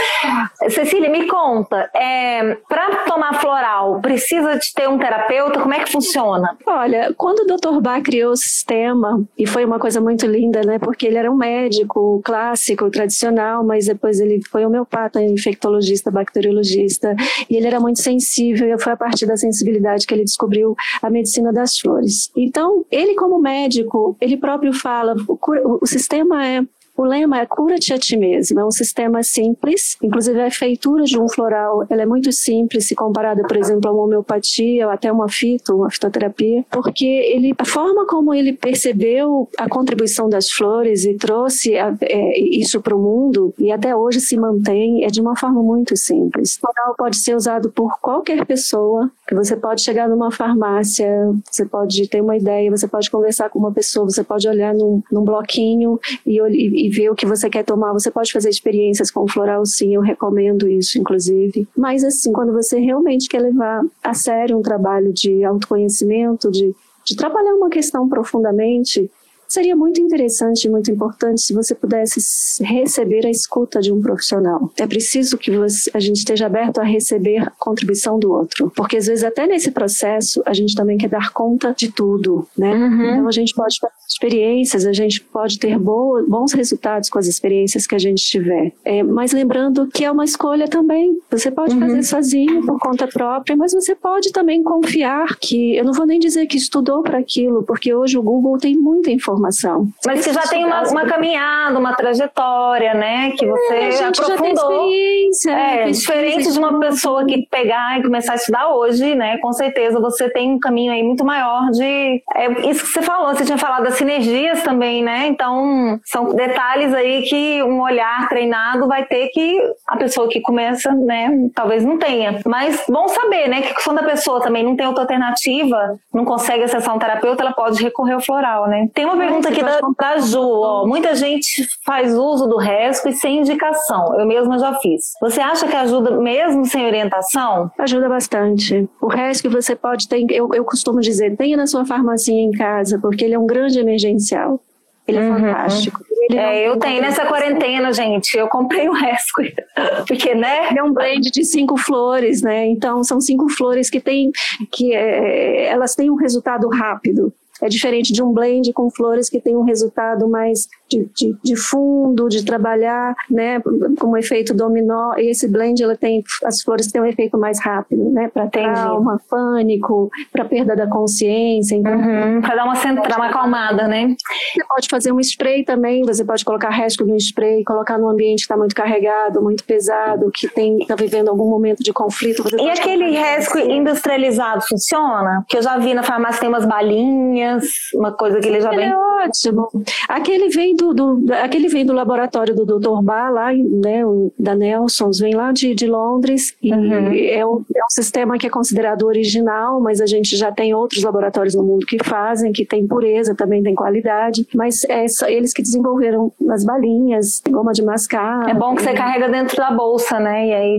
[0.70, 5.60] Cecília, me conta, é, para tomar floral, precisa de ter um terapeuta?
[5.60, 6.56] Como é que funciona?
[6.66, 7.80] Olha, quando o Dr.
[7.80, 10.78] Bach criou o sistema, e foi uma coisa muito linda, né?
[10.78, 17.14] Porque ele era um médico clássico, tradicional, mas depois ele foi homeopata, infectologista, bacteriologista,
[17.48, 21.10] e ele era muito sensível, e foi a partir da sensibilidade que ele descobriu a
[21.10, 22.30] medicina das flores.
[22.36, 25.38] Então, ele como médico, ele próprio fala, o,
[25.82, 26.62] o sistema é
[27.00, 28.60] o lema é cura-te a ti mesmo.
[28.60, 32.94] É um sistema simples, inclusive a feitura de um floral ela é muito simples se
[32.94, 37.64] comparada, por exemplo, a uma homeopatia ou até uma fito, uma fitoterapia, porque ele, a
[37.64, 42.98] forma como ele percebeu a contribuição das flores e trouxe a, é, isso para o
[42.98, 46.56] mundo e até hoje se mantém é de uma forma muito simples.
[46.56, 51.08] O floral pode ser usado por qualquer pessoa, que você pode chegar numa farmácia,
[51.50, 55.02] você pode ter uma ideia, você pode conversar com uma pessoa, você pode olhar num,
[55.10, 57.92] num bloquinho e, e, ver o que você quer tomar.
[57.92, 61.66] Você pode fazer experiências com floral, sim, eu recomendo isso, inclusive.
[61.76, 66.74] Mas, assim, quando você realmente quer levar a sério um trabalho de autoconhecimento, de,
[67.04, 69.10] de trabalhar uma questão profundamente,
[69.50, 72.20] Seria muito interessante e muito importante se você pudesse
[72.62, 74.70] receber a escuta de um profissional.
[74.78, 78.96] É preciso que você, a gente esteja aberto a receber a contribuição do outro, porque
[78.96, 82.72] às vezes até nesse processo a gente também quer dar conta de tudo, né?
[82.72, 83.10] Uhum.
[83.10, 87.88] Então a gente pode fazer experiências, a gente pode ter bons resultados com as experiências
[87.88, 88.72] que a gente tiver.
[88.84, 91.18] É, mas lembrando que é uma escolha também.
[91.28, 91.80] Você pode uhum.
[91.80, 96.20] fazer sozinho por conta própria, mas você pode também confiar que eu não vou nem
[96.20, 99.88] dizer que estudou para aquilo, porque hoje o Google tem muita informação informação.
[100.06, 103.32] Mas que já tem uma, uma, caminhada, uma trajetória, né?
[103.32, 104.54] Que você é, a gente aprofundou.
[104.54, 109.14] Já tem experiência, é, diferente de uma pessoa que pegar e começar a estudar hoje,
[109.14, 109.38] né?
[109.38, 112.22] Com certeza você tem um caminho aí muito maior de.
[112.34, 115.26] É isso que você falou, você tinha falado das sinergias também, né?
[115.26, 120.92] Então, são detalhes aí que um olhar treinado vai ter que a pessoa que começa,
[120.92, 121.30] né?
[121.54, 122.40] Talvez não tenha.
[122.46, 123.62] Mas bom saber, né?
[123.62, 127.52] Que quando a pessoa também não tem outra alternativa, não consegue acessar um terapeuta, ela
[127.52, 128.88] pode recorrer ao floral, né?
[128.94, 130.86] Tem uma pergunta aqui da, da Ju, ó.
[130.86, 134.18] Muita gente faz uso do resco e sem indicação.
[134.18, 135.12] Eu mesma já fiz.
[135.20, 137.70] Você acha que ajuda mesmo sem orientação?
[137.78, 138.88] Ajuda bastante.
[139.00, 142.98] O resco você pode ter, eu, eu costumo dizer, tenha na sua farmácia em casa,
[143.00, 144.60] porque ele é um grande emergencial.
[145.06, 145.40] Ele é uhum.
[145.40, 146.00] fantástico.
[146.28, 148.36] Ele é, eu tenho nessa quarentena, gente.
[148.36, 149.42] Eu comprei o Resco.
[150.06, 150.68] Porque, né?
[150.70, 152.66] Ele é um blend de cinco flores, né?
[152.66, 154.30] Então, são cinco flores que tem,
[154.70, 157.32] que é, elas têm um resultado rápido.
[157.62, 161.56] É diferente de um blend com flores que tem um resultado mais de, de, de
[161.56, 163.60] fundo, de trabalhar, né,
[163.98, 165.14] com um efeito dominó.
[165.16, 169.20] E esse blend, ela tem, as flores têm um efeito mais rápido, né, para trauma,
[169.28, 171.76] pânico, para perda da consciência.
[171.76, 174.14] Então, uhum, para dar uma central, uma acalmada, né?
[174.54, 178.38] Você pode fazer um spray também, você pode colocar resto no spray, colocar no ambiente
[178.38, 182.42] que está muito carregado, muito pesado, que tem está vivendo algum momento de conflito.
[182.58, 185.44] e aquele resco industrializado funciona?
[185.48, 188.82] Que eu já vi na farmácia tem umas balinhas, uma coisa que ele já ele
[188.82, 188.90] vem.
[188.90, 189.68] É ótimo.
[190.08, 193.02] Aquele vem do, do, aquele vem do laboratório do Dr.
[193.02, 194.02] Bar, lá, né,
[194.38, 197.12] da Nelsons, vem lá de, de Londres, e uhum.
[197.12, 201.02] é, um, é um sistema que é considerado original, mas a gente já tem outros
[201.02, 205.52] laboratórios no mundo que fazem, que tem pureza, também tem qualidade, mas é só eles
[205.52, 208.48] que desenvolveram as balinhas, goma de mascar.
[208.48, 210.48] É bom que você carrega dentro da bolsa, né?
[210.48, 210.78] E aí.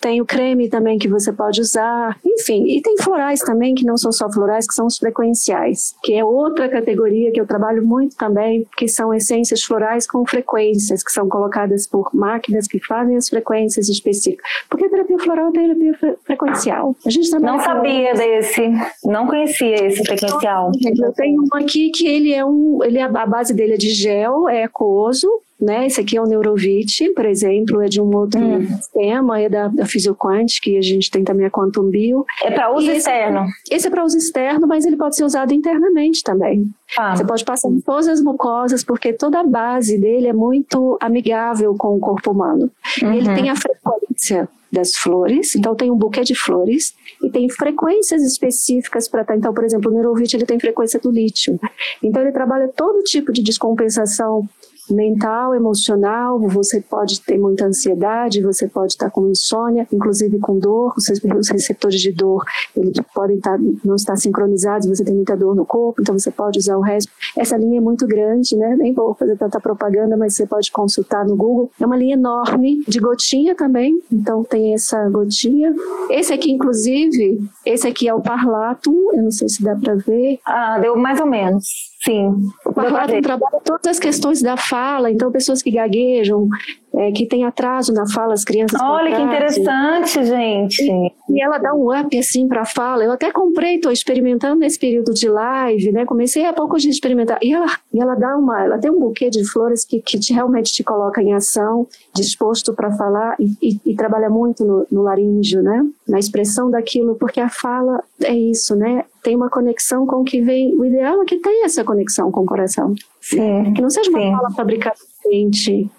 [0.00, 3.96] Tem o creme também que você pode usar, enfim, e tem florais também, que não
[3.96, 8.16] são só florais, que são os frequenciais, que é outra categoria que eu trabalho muito
[8.16, 13.28] também, que são essências florais com frequências, que são colocadas por máquinas que fazem as
[13.28, 14.44] frequências específicas.
[14.68, 16.96] Porque a terapia floral é terapia fre frequencial.
[17.06, 18.62] A gente não sabia desse,
[19.04, 20.70] não conhecia esse frequencial.
[20.84, 23.90] Eu tenho um aqui que ele é um, ele é, a base dele é de
[23.90, 25.28] gel, é aquoso,
[25.60, 25.86] né?
[25.86, 28.66] Esse aqui é o Neurovit, por exemplo, é de um outro hum.
[28.66, 32.24] sistema, é da, da Physioquant, que a gente tem também a Quantum Bio.
[32.42, 33.46] É para uso esse, externo?
[33.70, 36.68] Esse é para uso externo, mas ele pode ser usado internamente também.
[36.98, 37.16] Ah.
[37.16, 41.74] Você pode passar em todas as mucosas, porque toda a base dele é muito amigável
[41.76, 42.70] com o corpo humano.
[43.02, 43.12] Uhum.
[43.12, 48.22] Ele tem a frequência das flores, então tem um buquê de flores e tem frequências
[48.22, 49.36] específicas para estar.
[49.36, 51.58] Então, por exemplo, o Neurovit ele tem frequência do lítio.
[52.02, 54.48] Então ele trabalha todo tipo de descompensação
[54.90, 60.94] mental, emocional, você pode ter muita ansiedade, você pode estar com insônia, inclusive com dor,
[60.96, 62.44] os receptores de dor
[62.76, 66.58] eles podem estar, não estar sincronizados, você tem muita dor no corpo, então você pode
[66.58, 67.10] usar o resto.
[67.36, 68.76] Essa linha é muito grande, né?
[68.76, 71.70] Nem vou fazer tanta propaganda, mas você pode consultar no Google.
[71.80, 75.74] É uma linha enorme, de gotinha também, então tem essa gotinha.
[76.10, 80.38] Esse aqui, inclusive, esse aqui é o Parlatum, eu não sei se dá para ver.
[80.44, 81.93] Ah, deu mais ou menos.
[82.04, 82.50] Sim.
[82.64, 86.48] O Parlatum trabalha todas as questões da fala, então pessoas que gaguejam,
[86.96, 88.80] é, que tem atraso na fala, as crianças.
[88.80, 90.82] Olha que interessante, gente.
[90.82, 93.04] E, e, ela dá um up assim para a fala.
[93.04, 96.04] Eu até comprei, estou experimentando nesse período de live, né?
[96.04, 97.38] Comecei há pouco de experimentar.
[97.42, 100.32] E ela, e ela dá uma, ela tem um buquê de flores que, que te,
[100.32, 105.02] realmente te coloca em ação, disposto para falar e, e, e, trabalha muito no, no
[105.02, 105.84] laríngeo, né?
[106.08, 109.04] Na expressão daquilo, porque a fala é isso, né?
[109.22, 110.74] Tem uma conexão com o que vem.
[110.78, 112.94] O ideal é que tenha essa conexão com o coração.
[113.20, 113.72] Sim.
[113.72, 114.32] Que não seja uma Sim.
[114.32, 114.96] fala fabricada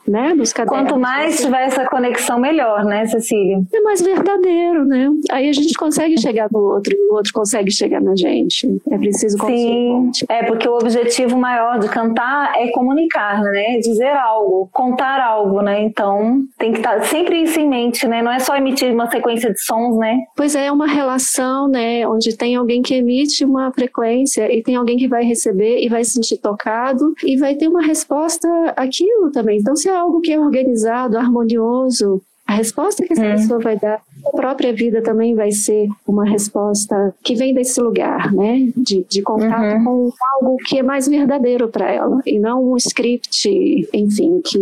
[0.07, 0.89] né, dos cadernos.
[0.89, 3.61] Quanto mais tiver essa conexão, melhor, né, Cecília?
[3.73, 5.09] É mais verdadeiro, né?
[5.31, 8.67] Aí a gente consegue chegar no outro e o outro consegue chegar na gente.
[8.89, 13.77] É preciso Sim, é porque o objetivo maior de cantar é comunicar, né?
[13.79, 15.81] Dizer algo, contar algo, né?
[15.83, 18.21] Então tem que estar sempre isso em mente, né?
[18.21, 20.17] Não é só emitir uma sequência de sons, né?
[20.35, 22.07] Pois é, é uma relação, né?
[22.07, 26.03] Onde tem alguém que emite uma frequência e tem alguém que vai receber e vai
[26.03, 29.59] se sentir tocado e vai ter uma resposta aqui aquilo também.
[29.59, 33.31] Então, se é algo que é organizado, harmonioso, a resposta que essa hum.
[33.31, 38.31] pessoa vai dar, a própria vida também vai ser uma resposta que vem desse lugar,
[38.31, 38.71] né?
[38.77, 39.83] De, de contato uhum.
[39.83, 43.49] com algo que é mais verdadeiro para ela e não um script,
[43.91, 44.59] enfim, que,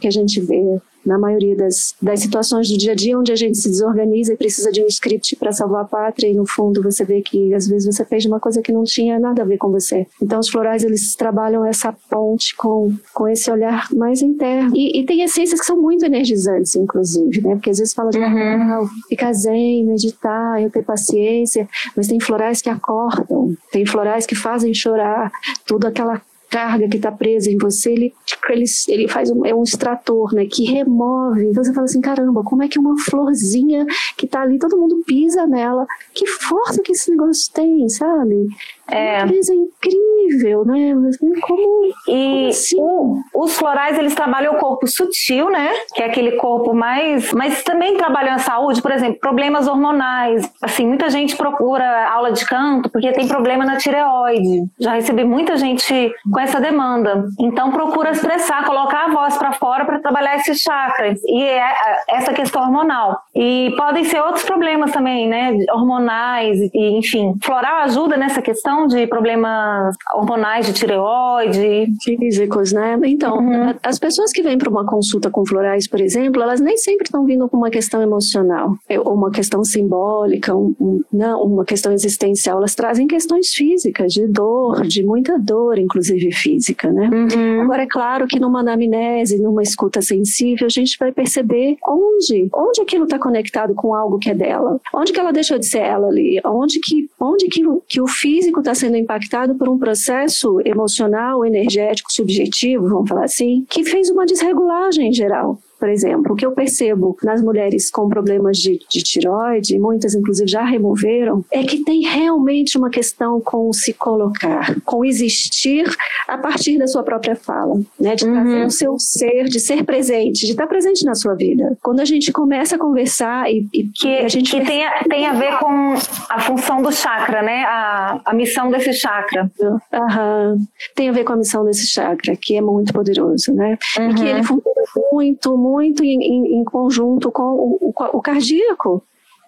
[0.00, 3.36] que a gente vê na maioria das, das situações do dia a dia onde a
[3.36, 6.82] gente se desorganiza e precisa de um script para salvar a pátria e no fundo
[6.82, 9.58] você vê que às vezes você fez uma coisa que não tinha nada a ver
[9.58, 10.06] com você.
[10.20, 15.06] Então os florais eles trabalham essa ponte com, com esse olhar mais interno e, e
[15.06, 17.54] tem essências que são muito energizantes inclusive, né?
[17.54, 18.88] Porque às vezes fala de uhum.
[19.08, 24.74] ficar zen, meditar, eu ter paciência, mas tem florais que acordam, tem florais que fazem
[24.74, 25.30] chorar,
[25.66, 26.20] tudo aquela
[26.56, 28.14] carga que está presa em você, ele,
[28.48, 31.44] ele, ele faz um, é um extrator, né, que remove.
[31.50, 33.84] Então você fala assim, caramba, como é que uma florzinha
[34.16, 38.46] que está ali, todo mundo pisa nela, que força que esse negócio tem, sabe?
[38.90, 39.18] É.
[39.18, 40.94] Uma coisa incrível, né?
[41.42, 42.76] Como, e assim?
[42.78, 45.70] o, os florais, eles trabalham o corpo sutil, né?
[45.94, 47.32] Que é aquele corpo mais...
[47.32, 50.50] Mas também trabalham a saúde, por exemplo, problemas hormonais.
[50.62, 54.64] Assim, muita gente procura aula de canto porque tem problema na tireoide.
[54.78, 57.24] Já recebi muita gente com essa demanda.
[57.40, 61.20] Então, procura expressar, colocar a voz para fora para trabalhar esses chakras.
[61.24, 63.18] E é, é essa questão hormonal.
[63.34, 65.56] E podem ser outros problemas também, né?
[65.72, 67.34] Hormonais, e enfim.
[67.42, 71.86] Floral ajuda nessa questão questão de problemas hormonais de tireoide.
[72.02, 72.98] Físicos, né?
[73.04, 73.74] Então, uhum.
[73.82, 77.24] as pessoas que vêm para uma consulta com florais, por exemplo, elas nem sempre estão
[77.24, 81.92] vindo com uma questão emocional, é, ou uma questão simbólica, um, um, não, uma questão
[81.92, 82.58] existencial.
[82.58, 87.08] Elas trazem questões físicas, de dor, de muita dor, inclusive física, né?
[87.12, 87.62] Uhum.
[87.62, 92.80] Agora, é claro que numa anamnese, numa escuta sensível, a gente vai perceber onde, onde
[92.82, 96.08] aquilo está conectado com algo que é dela, onde que ela deixou de ser ela
[96.08, 101.44] ali, onde que, onde que, que o físico está sendo impactado por um processo emocional,
[101.44, 106.52] energético, subjetivo, vamos falar assim, que fez uma desregulagem geral por exemplo, o que eu
[106.52, 112.02] percebo nas mulheres com problemas de, de tiroide, muitas inclusive já removeram, é que tem
[112.02, 115.84] realmente uma questão com se colocar, com existir
[116.26, 118.14] a partir da sua própria fala, né?
[118.14, 118.32] De uhum.
[118.32, 121.76] trazer o seu ser, de ser presente, de estar presente na sua vida.
[121.82, 125.26] Quando a gente começa a conversar e, e que, a gente que tem, a, tem
[125.26, 125.94] a ver com
[126.30, 127.64] a função do chakra, né?
[127.64, 129.50] A, a missão desse chakra.
[129.60, 130.66] Uhum.
[130.94, 133.78] Tem a ver com a missão desse chakra, que é muito poderoso, né?
[133.98, 134.10] Uhum.
[134.10, 134.76] E que ele funciona
[135.12, 139.02] muito, muito em, em, em conjunto com o, o, o cardíaco.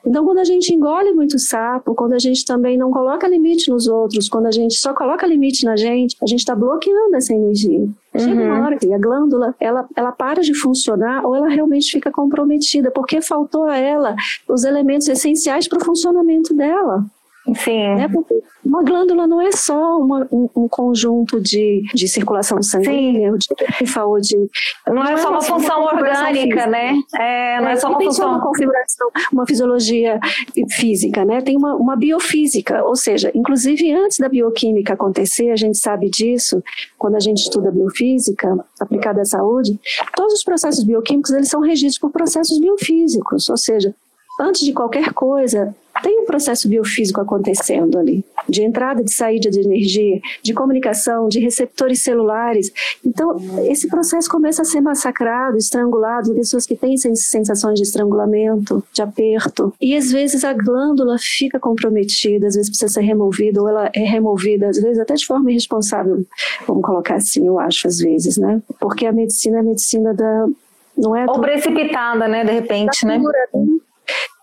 [0.06, 3.88] Então, quando a gente engole muito sapo, quando a gente também não coloca limite nos
[3.88, 7.80] outros, quando a gente só coloca limite na gente, a gente está bloqueando essa energia.
[7.80, 7.94] Uhum.
[8.18, 12.10] Chega uma hora que a glândula ela, ela para de funcionar ou ela realmente fica
[12.10, 14.14] comprometida, porque faltou a ela
[14.48, 17.04] os elementos essenciais para o funcionamento dela.
[17.54, 17.94] Sim.
[17.94, 18.08] Né?
[18.08, 23.46] Porque uma glândula não é só uma, um, um, conjunto de, de circulação sanguínea, de
[23.80, 24.36] linfa ou de.
[24.86, 26.94] Não, não é, só uma, função orgânica, né?
[27.14, 28.28] É, não é, é só uma função.
[28.28, 30.20] uma configuração, uma fisiologia
[30.70, 31.40] física, né?
[31.40, 36.62] Tem uma, uma biofísica, ou seja, inclusive antes da bioquímica acontecer, a gente sabe disso,
[36.98, 39.78] quando a gente estuda biofísica aplicada à saúde,
[40.14, 43.94] todos os processos bioquímicos eles são regidos por processos biofísicos, ou seja,
[44.40, 49.60] antes de qualquer coisa, tem um processo biofísico acontecendo ali, de entrada, de saída de
[49.60, 52.72] energia, de comunicação, de receptores celulares.
[53.04, 59.02] Então, esse processo começa a ser massacrado, estrangulado, pessoas que têm sensações de estrangulamento, de
[59.02, 59.72] aperto.
[59.80, 64.04] E às vezes a glândula fica comprometida, às vezes precisa ser removida, ou ela é
[64.04, 66.24] removida, às vezes até de forma irresponsável,
[66.66, 68.62] vamos colocar assim, eu acho, às vezes, né?
[68.80, 70.46] Porque a medicina é a medicina da.
[70.96, 73.20] Não é Ou precipitada, né, de repente, né?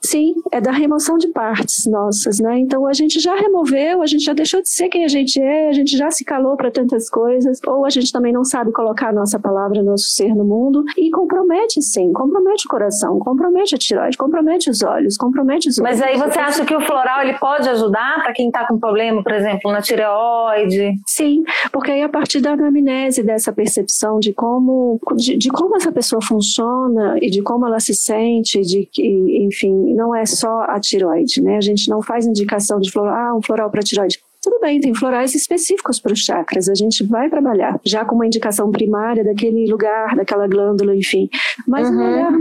[0.03, 2.59] Sim, é da remoção de partes nossas, né?
[2.59, 5.69] Então a gente já removeu, a gente já deixou de ser quem a gente é,
[5.69, 9.09] a gente já se calou para tantas coisas, ou a gente também não sabe colocar
[9.09, 13.77] a nossa palavra, nosso ser no mundo, e compromete sim, compromete o coração, compromete a
[13.77, 17.67] tiroide, compromete os olhos, compromete os Mas aí você acha que o floral ele pode
[17.69, 20.95] ajudar para quem está com problema, por exemplo, na tireoide?
[21.07, 25.91] Sim, porque aí a partir da anamnese dessa percepção de como de, de como essa
[25.91, 30.79] pessoa funciona e de como ela se sente, de que, enfim, não é só a
[30.79, 31.57] tiroide, né?
[31.57, 34.19] A gente não faz indicação de floral, ah, um floral para tiroide.
[34.41, 38.27] Tudo bem, tem florais específicos para os chakras, a gente vai trabalhar já com uma
[38.27, 41.27] indicação primária daquele lugar, daquela glândula, enfim.
[41.67, 42.01] Mas uhum.
[42.01, 42.31] é a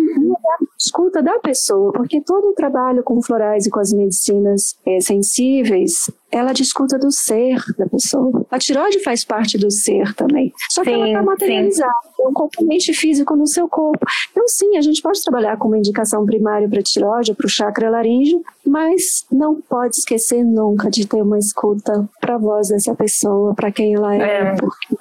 [0.79, 6.11] escuta da pessoa, porque todo o trabalho com florais e com as medicinas é, sensíveis
[6.35, 8.45] ela discuta do ser da pessoa.
[8.51, 10.53] A tiroide faz parte do ser também.
[10.69, 14.05] Só que sim, ela está materializada, é um componente físico no seu corpo.
[14.33, 17.49] Então, sim, a gente pode trabalhar com uma indicação primária para a tiroide, para o
[17.49, 22.95] chakra laríngeo, mas não pode esquecer nunca de ter uma escuta para a voz dessa
[22.97, 24.57] pessoa, para quem ela é, é.
[24.57, 24.94] porque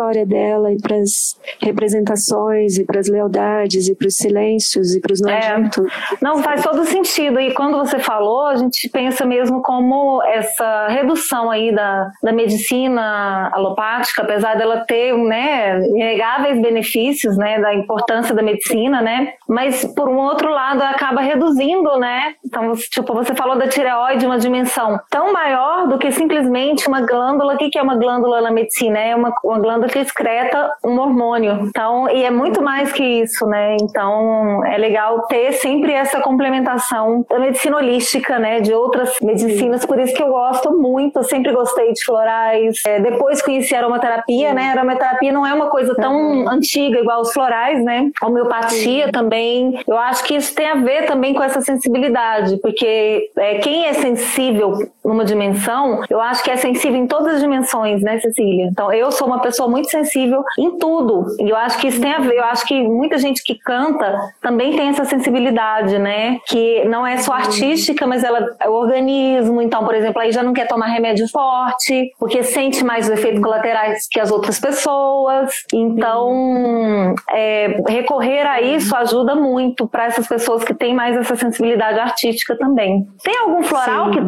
[0.00, 5.00] história dela e para as representações e para as lealdades e para os silêncios e
[5.00, 5.84] para os nojentos.
[5.86, 6.16] É.
[6.22, 7.38] Não, faz todo sentido.
[7.38, 13.50] E quando você falou, a gente pensa mesmo como essa redução aí da, da medicina
[13.52, 20.08] alopática, apesar dela ter, né, inegáveis benefícios, né, da importância da medicina, né, mas por
[20.08, 25.32] um outro lado acaba reduzindo, né, então, tipo, você falou da tireoide, uma dimensão tão
[25.32, 28.98] maior do que simplesmente uma glândula, o que é uma glândula na medicina?
[28.98, 33.46] É uma, uma glândula que excreta um hormônio, então, e é muito mais que isso,
[33.46, 39.84] né, então é legal ter sempre essa complementação da medicina holística, né, de outras medicinas,
[39.84, 42.80] por isso que eu gosto muito, eu sempre gostei de florais.
[42.86, 44.68] É, depois conheci a aromaterapia, né?
[44.68, 48.10] A aromaterapia não é uma coisa tão antiga igual os florais, né?
[48.20, 49.12] A homeopatia Sim.
[49.12, 49.80] também.
[49.86, 53.92] Eu acho que isso tem a ver também com essa sensibilidade, porque é, quem é
[53.92, 54.74] sensível
[55.04, 58.66] numa dimensão, eu acho que é sensível em todas as dimensões, né, Cecília?
[58.66, 61.24] Então, eu sou uma pessoa muito sensível em tudo.
[61.38, 62.36] E eu acho que isso tem a ver.
[62.36, 66.38] Eu acho que muita gente que canta também tem essa sensibilidade, né?
[66.46, 69.62] Que não é só artística, mas ela é o organismo.
[69.62, 73.40] Então, por exemplo, aí já não quer tomar remédio forte, porque sente mais os efeitos
[73.40, 75.64] colaterais que as outras pessoas.
[75.72, 81.98] Então, é, recorrer a isso ajuda muito para essas pessoas que têm mais essa sensibilidade
[81.98, 83.06] artística também.
[83.22, 84.18] Tem algum floral que,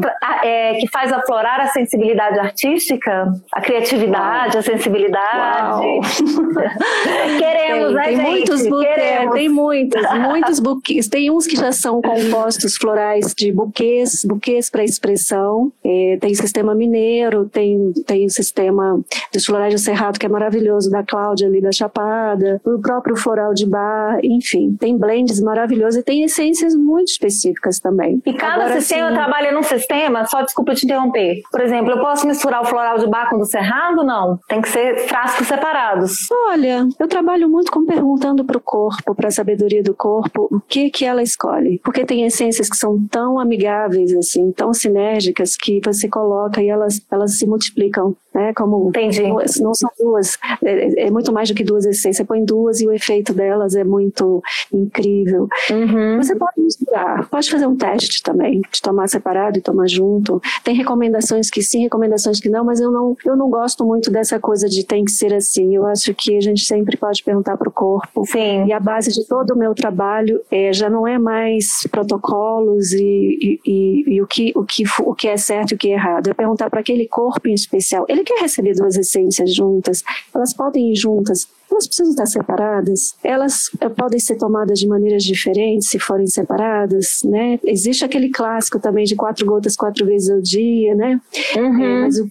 [0.46, 3.26] é, que faz aflorar a sensibilidade artística?
[3.52, 5.31] A criatividade, a sensibilidade?
[7.38, 8.30] Queremos, tem, né, tem gente?
[8.30, 11.08] Muitos buquês, tem muitos, muitos buquês.
[11.08, 15.72] Tem uns que já são compostos florais de buquês, buquês para expressão.
[15.84, 19.00] É, tem sistema mineiro, tem, tem o sistema
[19.32, 23.54] dos florais do Cerrado, que é maravilhoso, da Cláudia ali da Chapada, o próprio floral
[23.54, 28.20] de bar, enfim, tem blends maravilhosos e tem essências muito específicas também.
[28.24, 31.40] E cada Agora, sistema assim, trabalha num sistema, só desculpa te interromper.
[31.50, 34.04] Por exemplo, eu posso misturar o floral de bar com o do Cerrado?
[34.04, 34.38] Não.
[34.48, 36.12] Tem que ser frascos separados.
[36.48, 40.60] Olha, eu trabalho muito com perguntando para o corpo, para a sabedoria do corpo, o
[40.60, 41.80] que que ela escolhe.
[41.84, 47.00] Porque tem essências que são tão amigáveis, assim, tão sinérgicas, que você coloca e elas,
[47.10, 48.52] elas se multiplicam, né?
[48.54, 49.22] Como Entendi.
[49.22, 52.16] Duas, não são duas, é, é, muito mais do que duas essências.
[52.16, 54.42] Você põe duas e o efeito delas é muito
[54.72, 55.48] incrível.
[55.70, 56.16] Uhum.
[56.22, 60.40] Você pode misturar, pode fazer um teste também, de tomar separado e tomar junto.
[60.64, 64.38] Tem recomendações que sim, recomendações que não, mas eu não, eu não gosto muito dessa
[64.38, 65.74] coisa de tem que ser assim.
[65.74, 68.24] Eu acho que a gente sempre pode perguntar para o corpo.
[68.26, 68.66] Sim.
[68.66, 72.98] E a base de todo o meu trabalho é, já não é mais protocolos e,
[73.40, 75.94] e, e, e o, que, o, que, o que é certo e o que é
[75.94, 76.28] errado.
[76.28, 78.04] É perguntar para aquele corpo em especial.
[78.08, 80.02] Ele quer receber duas essências juntas,
[80.34, 83.16] elas podem ir juntas elas precisam estar separadas.
[83.22, 87.58] Elas eh, podem ser tomadas de maneiras diferentes se forem separadas, né?
[87.64, 91.20] Existe aquele clássico também de quatro gotas quatro vezes ao dia, né?
[91.56, 91.84] Uhum.
[91.84, 92.30] É, mas o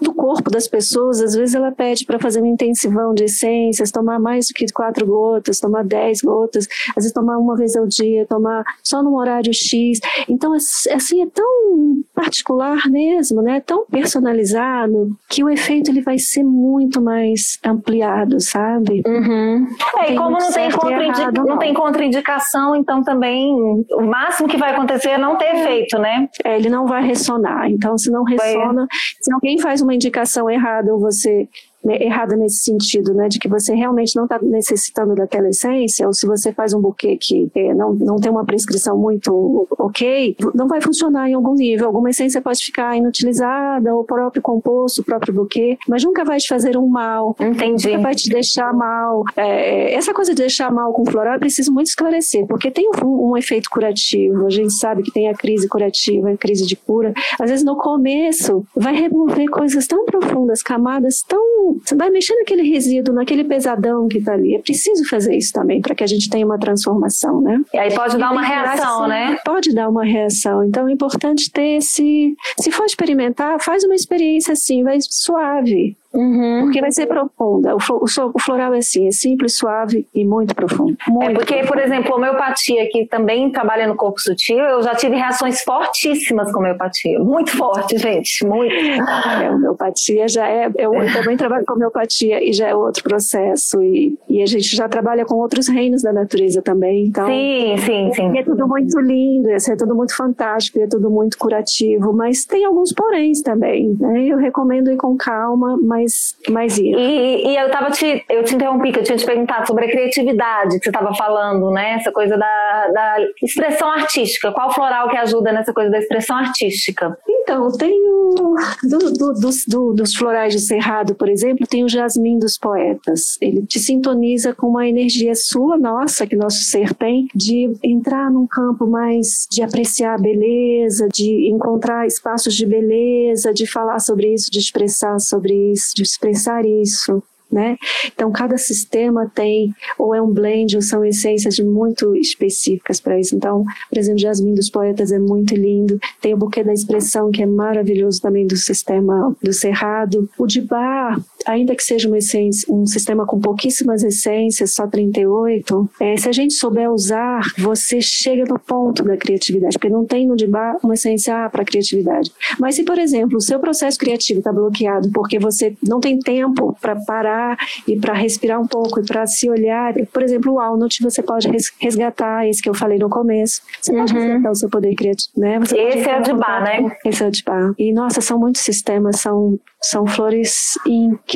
[0.00, 4.18] do corpo das pessoas, às vezes ela pede para fazer um intensivão de essências, tomar
[4.18, 8.26] mais do que quatro gotas, tomar dez gotas, às vezes tomar uma vez ao dia,
[8.26, 10.00] tomar só num horário X.
[10.28, 13.60] Então, assim, é tão particular mesmo, né?
[13.60, 18.61] Tão personalizado que o efeito ele vai ser muito mais ampliado, sabe?
[19.06, 19.66] Uhum.
[19.98, 21.44] É, e como não tem, errado, não.
[21.44, 23.54] não tem contraindicação, então também
[23.90, 25.60] o máximo que vai acontecer é não ter é.
[25.60, 26.28] efeito, né?
[26.44, 27.70] É, ele não vai ressonar.
[27.70, 28.86] Então, se não ressona,
[29.20, 31.48] se alguém faz uma indicação errada ou você
[31.84, 36.26] errada nesse sentido, né, de que você realmente não está necessitando daquela essência, ou se
[36.26, 40.80] você faz um buquê que é, não, não tem uma prescrição muito ok, não vai
[40.80, 41.86] funcionar em algum nível.
[41.86, 46.38] Alguma essência pode ficar inutilizada, ou o próprio composto, o próprio buquê, mas nunca vai
[46.38, 47.36] te fazer um mal.
[47.40, 47.88] Entendi.
[47.88, 49.24] Nunca vai te deixar mal.
[49.36, 53.30] É, essa coisa de deixar mal com floral, eu preciso muito esclarecer, porque tem um,
[53.30, 54.46] um efeito curativo.
[54.46, 57.12] A gente sabe que tem a crise curativa, a crise de cura.
[57.40, 62.62] Às vezes, no começo, vai remover coisas tão profundas, camadas tão você vai mexer naquele
[62.62, 64.54] resíduo, naquele pesadão que está ali.
[64.54, 67.60] É preciso fazer isso também para que a gente tenha uma transformação, né?
[67.72, 69.38] E aí pode dar uma reação, né?
[69.44, 70.64] Pode dar uma reação.
[70.64, 72.34] Então é importante ter esse.
[72.60, 75.96] Se for experimentar, faz uma experiência assim, vai suave.
[76.14, 76.62] Uhum.
[76.64, 77.74] Porque vai ser profunda.
[77.74, 80.96] O, o, floral é assim, é simples, suave e muito profundo.
[81.08, 81.72] Muito é porque, profundo.
[81.72, 86.60] por exemplo, homeopatia, que também trabalha no corpo sutil, eu já tive reações fortíssimas com
[86.60, 87.18] homeopatia.
[87.18, 88.44] Muito forte, gente.
[88.44, 88.74] Muito.
[88.74, 90.70] É, homeopatia já é.
[90.76, 93.82] Eu, eu também trabalho com homeopatia e já é outro processo.
[93.82, 97.06] E, e a gente já trabalha com outros reinos da natureza também.
[97.06, 98.38] Então, sim, sim, sim.
[98.38, 102.92] é tudo muito lindo, é tudo muito fantástico, é tudo muito curativo, mas tem alguns
[102.92, 103.96] poréns também.
[103.98, 104.26] Né?
[104.26, 106.98] Eu recomendo ir com calma, mas mais, mais isso.
[106.98, 109.90] E, e eu tava te, eu te interrompi, que eu tinha te perguntado sobre a
[109.90, 111.94] criatividade que você estava falando, né?
[111.94, 114.52] Essa coisa da, da expressão artística.
[114.52, 117.16] Qual floral que ajuda nessa coisa da expressão artística?
[117.28, 121.88] Então, tem o, do, do, dos, do, dos florais de cerrado, por exemplo, tem o
[121.88, 123.36] jasmim dos poetas.
[123.40, 128.46] Ele te sintoniza com uma energia sua, nossa, que nosso ser tem, de entrar num
[128.46, 134.50] campo mais de apreciar a beleza, de encontrar espaços de beleza, de falar sobre isso,
[134.50, 137.22] de expressar sobre isso de expressar isso
[137.52, 137.76] né?
[138.06, 143.36] Então, cada sistema tem, ou é um blend, ou são essências muito específicas para isso.
[143.36, 146.00] Então, por exemplo, Jasmim dos Poetas é muito lindo.
[146.20, 150.28] Tem o Buquê da Expressão, que é maravilhoso também do sistema do Cerrado.
[150.38, 155.90] O de Bar, ainda que seja uma essência, um sistema com pouquíssimas essências, só 38,
[156.00, 160.26] é, se a gente souber usar, você chega no ponto da criatividade, porque não tem
[160.26, 162.30] no Bar uma essência para criatividade.
[162.58, 166.76] Mas se, por exemplo, o seu processo criativo está bloqueado porque você não tem tempo
[166.80, 169.94] para parar e para respirar um pouco e para se olhar.
[170.12, 171.48] Por exemplo, o Walnut você pode
[171.80, 173.62] resgatar, esse que eu falei no começo.
[173.80, 174.20] Você pode uhum.
[174.20, 175.58] resgatar o seu poder criativo, né?
[175.60, 176.96] Você esse é o bar, né?
[177.04, 177.74] Esse é o bar.
[177.78, 181.31] E nossa, são muitos sistemas, são são flores incríveis,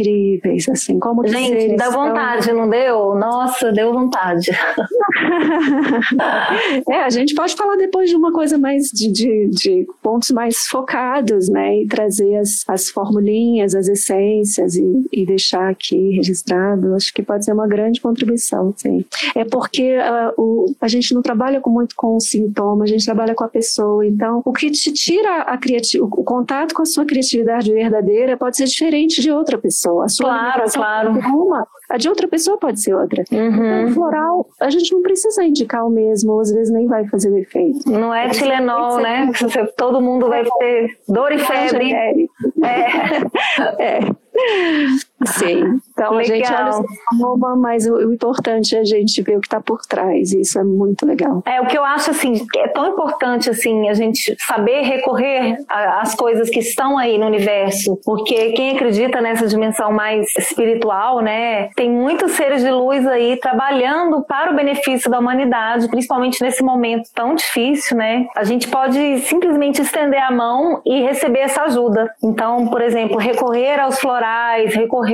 [0.70, 3.14] assim, como Gente, dá vontade, não deu?
[3.14, 4.51] Nossa, deu vontade.
[6.88, 10.57] é, a gente pode falar depois de uma coisa mais de, de, de pontos mais
[10.68, 11.82] focados, né?
[11.82, 16.94] E trazer as, as formulinhas, as essências e, e deixar aqui registrado.
[16.94, 19.05] Acho que pode ser uma grande contribuição, sim.
[19.34, 23.34] É porque uh, o, a gente não trabalha com, muito com sintoma, a gente trabalha
[23.34, 24.07] com a pessoa.
[24.07, 25.57] Então, o que te tira a
[26.01, 29.86] o contato com a sua criatividade verdadeira pode ser diferente de outra pessoa.
[30.03, 31.11] A sua claro, claro.
[31.12, 33.24] Uma, a de outra pessoa pode ser outra.
[33.30, 33.80] Uhum.
[33.80, 37.39] Então, floral, a gente não precisa indicar o mesmo, às vezes nem vai fazer o
[37.39, 37.91] efeito.
[37.91, 39.30] Não é Tilenol, né?
[39.76, 41.93] Todo mundo vai ter dor e febre.
[41.93, 42.12] É.
[43.78, 44.01] é.
[45.25, 45.81] Sim.
[45.93, 46.19] Então legal.
[46.19, 49.61] a gente olha o mas o, o, importante é a gente ver o que está
[49.61, 50.33] por trás.
[50.33, 51.43] E isso é muito legal.
[51.47, 56.14] É o que eu acho assim, é tão importante assim a gente saber recorrer às
[56.14, 61.91] coisas que estão aí no universo, porque quem acredita nessa dimensão mais espiritual, né, tem
[61.91, 67.35] muitos seres de luz aí trabalhando para o benefício da humanidade, principalmente nesse momento tão
[67.35, 68.27] difícil, né?
[68.37, 72.11] A gente pode simplesmente estender a mão e receber essa ajuda.
[72.23, 75.06] Então, por exemplo, recorrer aos florais, recorrer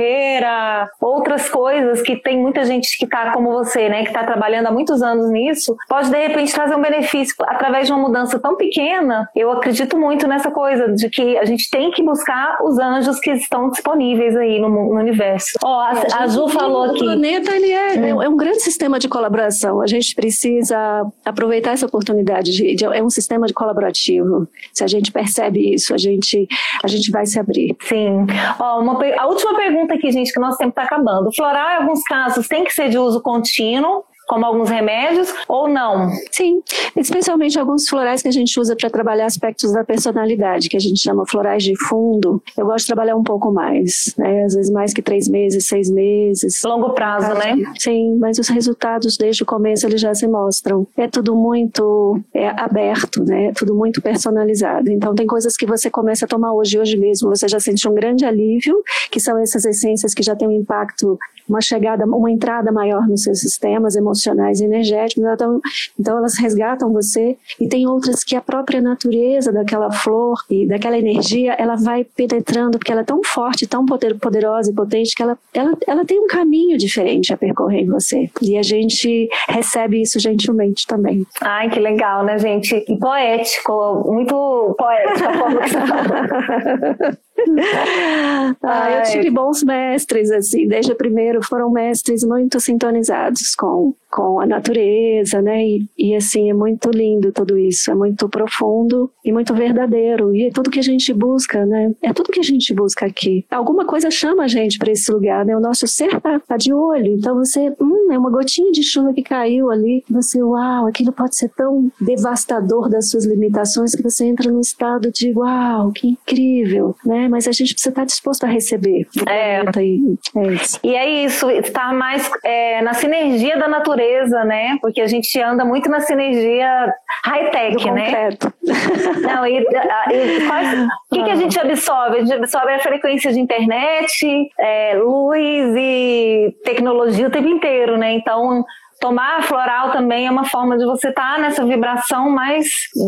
[0.43, 4.67] a outras coisas que tem muita gente que está como você, né, que está trabalhando
[4.67, 8.55] há muitos anos nisso, pode de repente trazer um benefício através de uma mudança tão
[8.55, 9.29] pequena.
[9.35, 13.31] Eu acredito muito nessa coisa de que a gente tem que buscar os anjos que
[13.31, 15.57] estão disponíveis aí no, no universo.
[15.63, 17.01] Ó, oh, a, é, a, Ju falou aqui.
[17.01, 18.21] O planeta ele é, hum.
[18.21, 19.81] é um grande sistema de colaboração.
[19.81, 22.51] A gente precisa aproveitar essa oportunidade.
[22.51, 24.47] De, de, é um sistema de colaborativo.
[24.73, 26.47] Se a gente percebe isso, a gente
[26.83, 27.75] a gente vai se abrir.
[27.81, 28.25] Sim.
[28.59, 31.33] Ó, uma, a última pergunta pergunta aqui, gente, que nosso tempo está acabando.
[31.33, 34.03] Floral, em alguns casos, tem que ser de uso contínuo,
[34.33, 36.09] como alguns remédios, ou não?
[36.31, 36.63] Sim,
[36.95, 40.99] especialmente alguns florais que a gente usa para trabalhar aspectos da personalidade, que a gente
[40.99, 42.41] chama florais de fundo.
[42.57, 44.43] Eu gosto de trabalhar um pouco mais, né?
[44.45, 46.63] Às vezes mais que três meses, seis meses.
[46.63, 47.57] Longo prazo, né?
[47.77, 50.87] Sim, mas os resultados desde o começo eles já se mostram.
[50.97, 53.47] É tudo muito é, aberto, né?
[53.47, 54.89] É tudo muito personalizado.
[54.89, 57.93] Então tem coisas que você começa a tomar hoje, hoje mesmo, você já sente um
[57.93, 58.81] grande alívio,
[59.11, 63.23] que são essas essências que já têm um impacto, uma chegada, uma entrada maior nos
[63.23, 65.61] seus sistemas emocionais e energéticos, então,
[65.99, 70.97] então elas resgatam você e tem outras que a própria natureza daquela flor e daquela
[70.97, 75.37] energia, ela vai penetrando porque ela é tão forte, tão poderosa e potente que ela,
[75.53, 80.19] ela, ela tem um caminho diferente a percorrer em você e a gente recebe isso
[80.19, 81.25] gentilmente também.
[81.41, 82.83] Ai, que legal, né, gente?
[82.87, 87.17] E poético, muito poético a forma que você.
[88.63, 94.39] ah, eu tive bons mestres, assim, desde o primeiro foram mestres muito sintonizados com, com
[94.39, 95.65] a natureza, né?
[95.65, 100.35] E, e assim, é muito lindo tudo isso, é muito profundo e muito verdadeiro.
[100.35, 101.91] E é tudo que a gente busca, né?
[101.99, 103.43] É tudo que a gente busca aqui.
[103.49, 105.57] Alguma coisa chama a gente para esse lugar, né?
[105.57, 107.13] O nosso ser tá, tá, de olho.
[107.13, 110.03] Então você, hum, é uma gotinha de chuva que caiu ali.
[110.11, 115.11] Você, uau, aquilo pode ser tão devastador das suas limitações que você entra num estado
[115.11, 117.27] de, uau, que incrível, né?
[117.27, 119.07] Mas a gente precisa estar disposto a receber.
[119.27, 119.63] É.
[119.81, 120.79] E é isso.
[120.83, 124.02] E é isso, estar mais é, na sinergia da natureza,
[124.45, 124.77] né?
[124.81, 126.93] Porque a gente anda muito na sinergia
[127.25, 128.29] high-tech, né?
[129.21, 132.17] Não, e, e quais, o que, que a gente absorve?
[132.17, 138.13] A gente absorve a frequência de internet, é, luz e tecnologia o tempo inteiro, né?
[138.13, 138.65] Então,
[139.03, 142.65] tomar floral também é uma forma de você estar tá nessa vibração mais,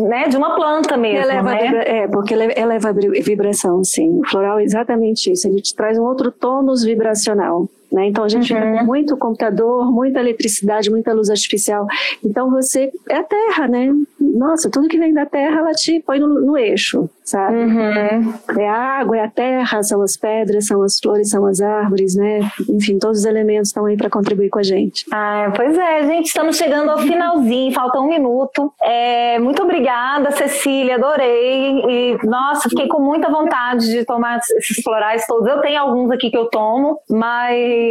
[0.09, 1.61] né, de uma planta mesmo, eleva né?
[1.61, 4.19] Vibra, é, porque eleva a vibração, sim.
[4.19, 7.69] O floral é exatamente isso, ele te traz um outro tônus vibracional.
[7.95, 8.07] Né?
[8.07, 8.59] Então a gente uhum.
[8.59, 11.87] fica com muito computador, muita eletricidade, muita luz artificial.
[12.21, 13.89] Então você é a terra, né?
[14.19, 17.55] Nossa, tudo que vem da terra ela te põe no, no eixo, sabe?
[17.55, 18.33] Uhum.
[18.59, 22.15] É a água, é a terra, são as pedras, são as flores, são as árvores,
[22.15, 22.41] né?
[22.69, 25.05] Enfim, todos os elementos estão aí para contribuir com a gente.
[25.13, 28.73] Ah, pois é, gente, estamos chegando ao finalzinho, falta um minuto.
[28.83, 31.79] É, muito obrigada, Cecília, adorei.
[31.87, 35.47] E, nossa, fiquei com muita vontade de tomar esses florais todos.
[35.47, 37.84] Eu tenho alguns aqui que eu tomo, mas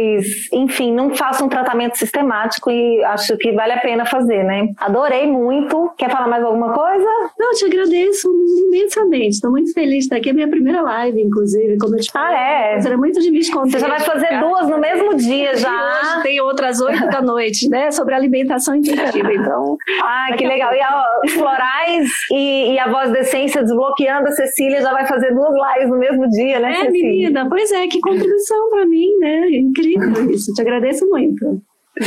[0.53, 4.69] enfim, não faço um tratamento sistemático e acho que vale a pena fazer, né?
[4.77, 5.91] Adorei muito.
[5.97, 7.07] Quer falar mais alguma coisa?
[7.37, 8.29] Não, eu te agradeço
[8.67, 9.35] imensamente.
[9.35, 10.29] Estou muito feliz de estar aqui.
[10.29, 12.37] É a minha primeira live, inclusive, como eu te falei.
[12.37, 12.81] Ah, é?
[12.81, 13.71] Será muito difícil contar.
[13.71, 15.69] Você já vai fazer duas no mesmo dia já.
[15.69, 17.91] E hoje tem outras oito da noite, né?
[17.91, 19.33] Sobre alimentação intuitiva.
[19.33, 19.77] Então.
[20.01, 20.73] Ah, que legal.
[20.73, 25.33] E a, florais e, e, a voz da essência desbloqueando a Cecília já vai fazer
[25.33, 26.71] duas lives no mesmo dia, né?
[26.71, 27.25] É, Cecília?
[27.25, 27.47] menina.
[27.49, 29.41] Pois é, que contribuição para mim, né?
[29.81, 30.53] Incrível isso.
[30.53, 31.61] Te agradeço muito.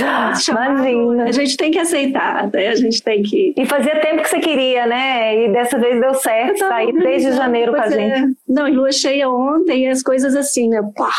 [0.48, 1.24] Imagina.
[1.24, 2.68] A gente tem que aceitar, né?
[2.68, 3.54] A gente tem que.
[3.56, 5.44] E fazia tempo que você queria, né?
[5.44, 6.58] E dessa vez deu certo.
[6.58, 8.24] Tá aí desde janeiro com a gente.
[8.24, 8.26] É.
[8.46, 10.82] Não, e lua cheia ontem, e as coisas assim, né?
[10.94, 11.10] Pá,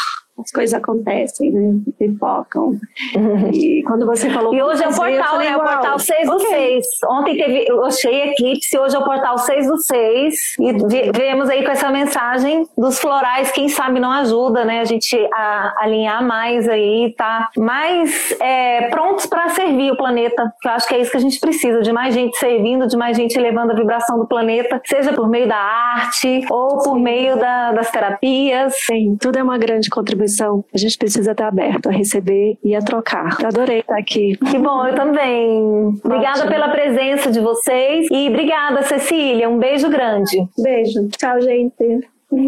[0.42, 1.80] as coisas acontecem, né?
[1.98, 2.78] Pipocam.
[3.54, 4.54] E quando você falou.
[4.54, 5.56] E hoje é o portal, né?
[5.56, 6.82] O portal 6 do okay.
[6.82, 6.86] 6.
[7.10, 10.36] Ontem teve, eu achei eclipse, hoje é o portal 6 do 6.
[10.60, 14.82] E viemos aí com essa mensagem dos florais, quem sabe não ajuda, né?
[14.82, 20.54] A gente a, alinhar mais aí, tá mais é, prontos para servir o planeta.
[20.62, 22.98] Que eu acho que é isso que a gente precisa, de mais gente servindo, de
[22.98, 27.02] mais gente elevando a vibração do planeta, seja por meio da arte ou por Sim.
[27.02, 28.74] meio da, das terapias.
[28.86, 30.29] Sim, tudo é uma grande contribuição
[30.74, 33.38] a gente precisa estar aberto a receber e a trocar.
[33.44, 34.38] Adorei estar aqui.
[34.38, 36.00] Que bom, eu também.
[36.04, 36.50] Obrigada Ótimo.
[36.52, 39.50] pela presença de vocês e obrigada, Cecília.
[39.50, 40.38] Um beijo grande.
[40.58, 41.08] Beijo.
[41.18, 42.08] Tchau, gente.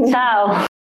[0.10, 0.72] Tchau.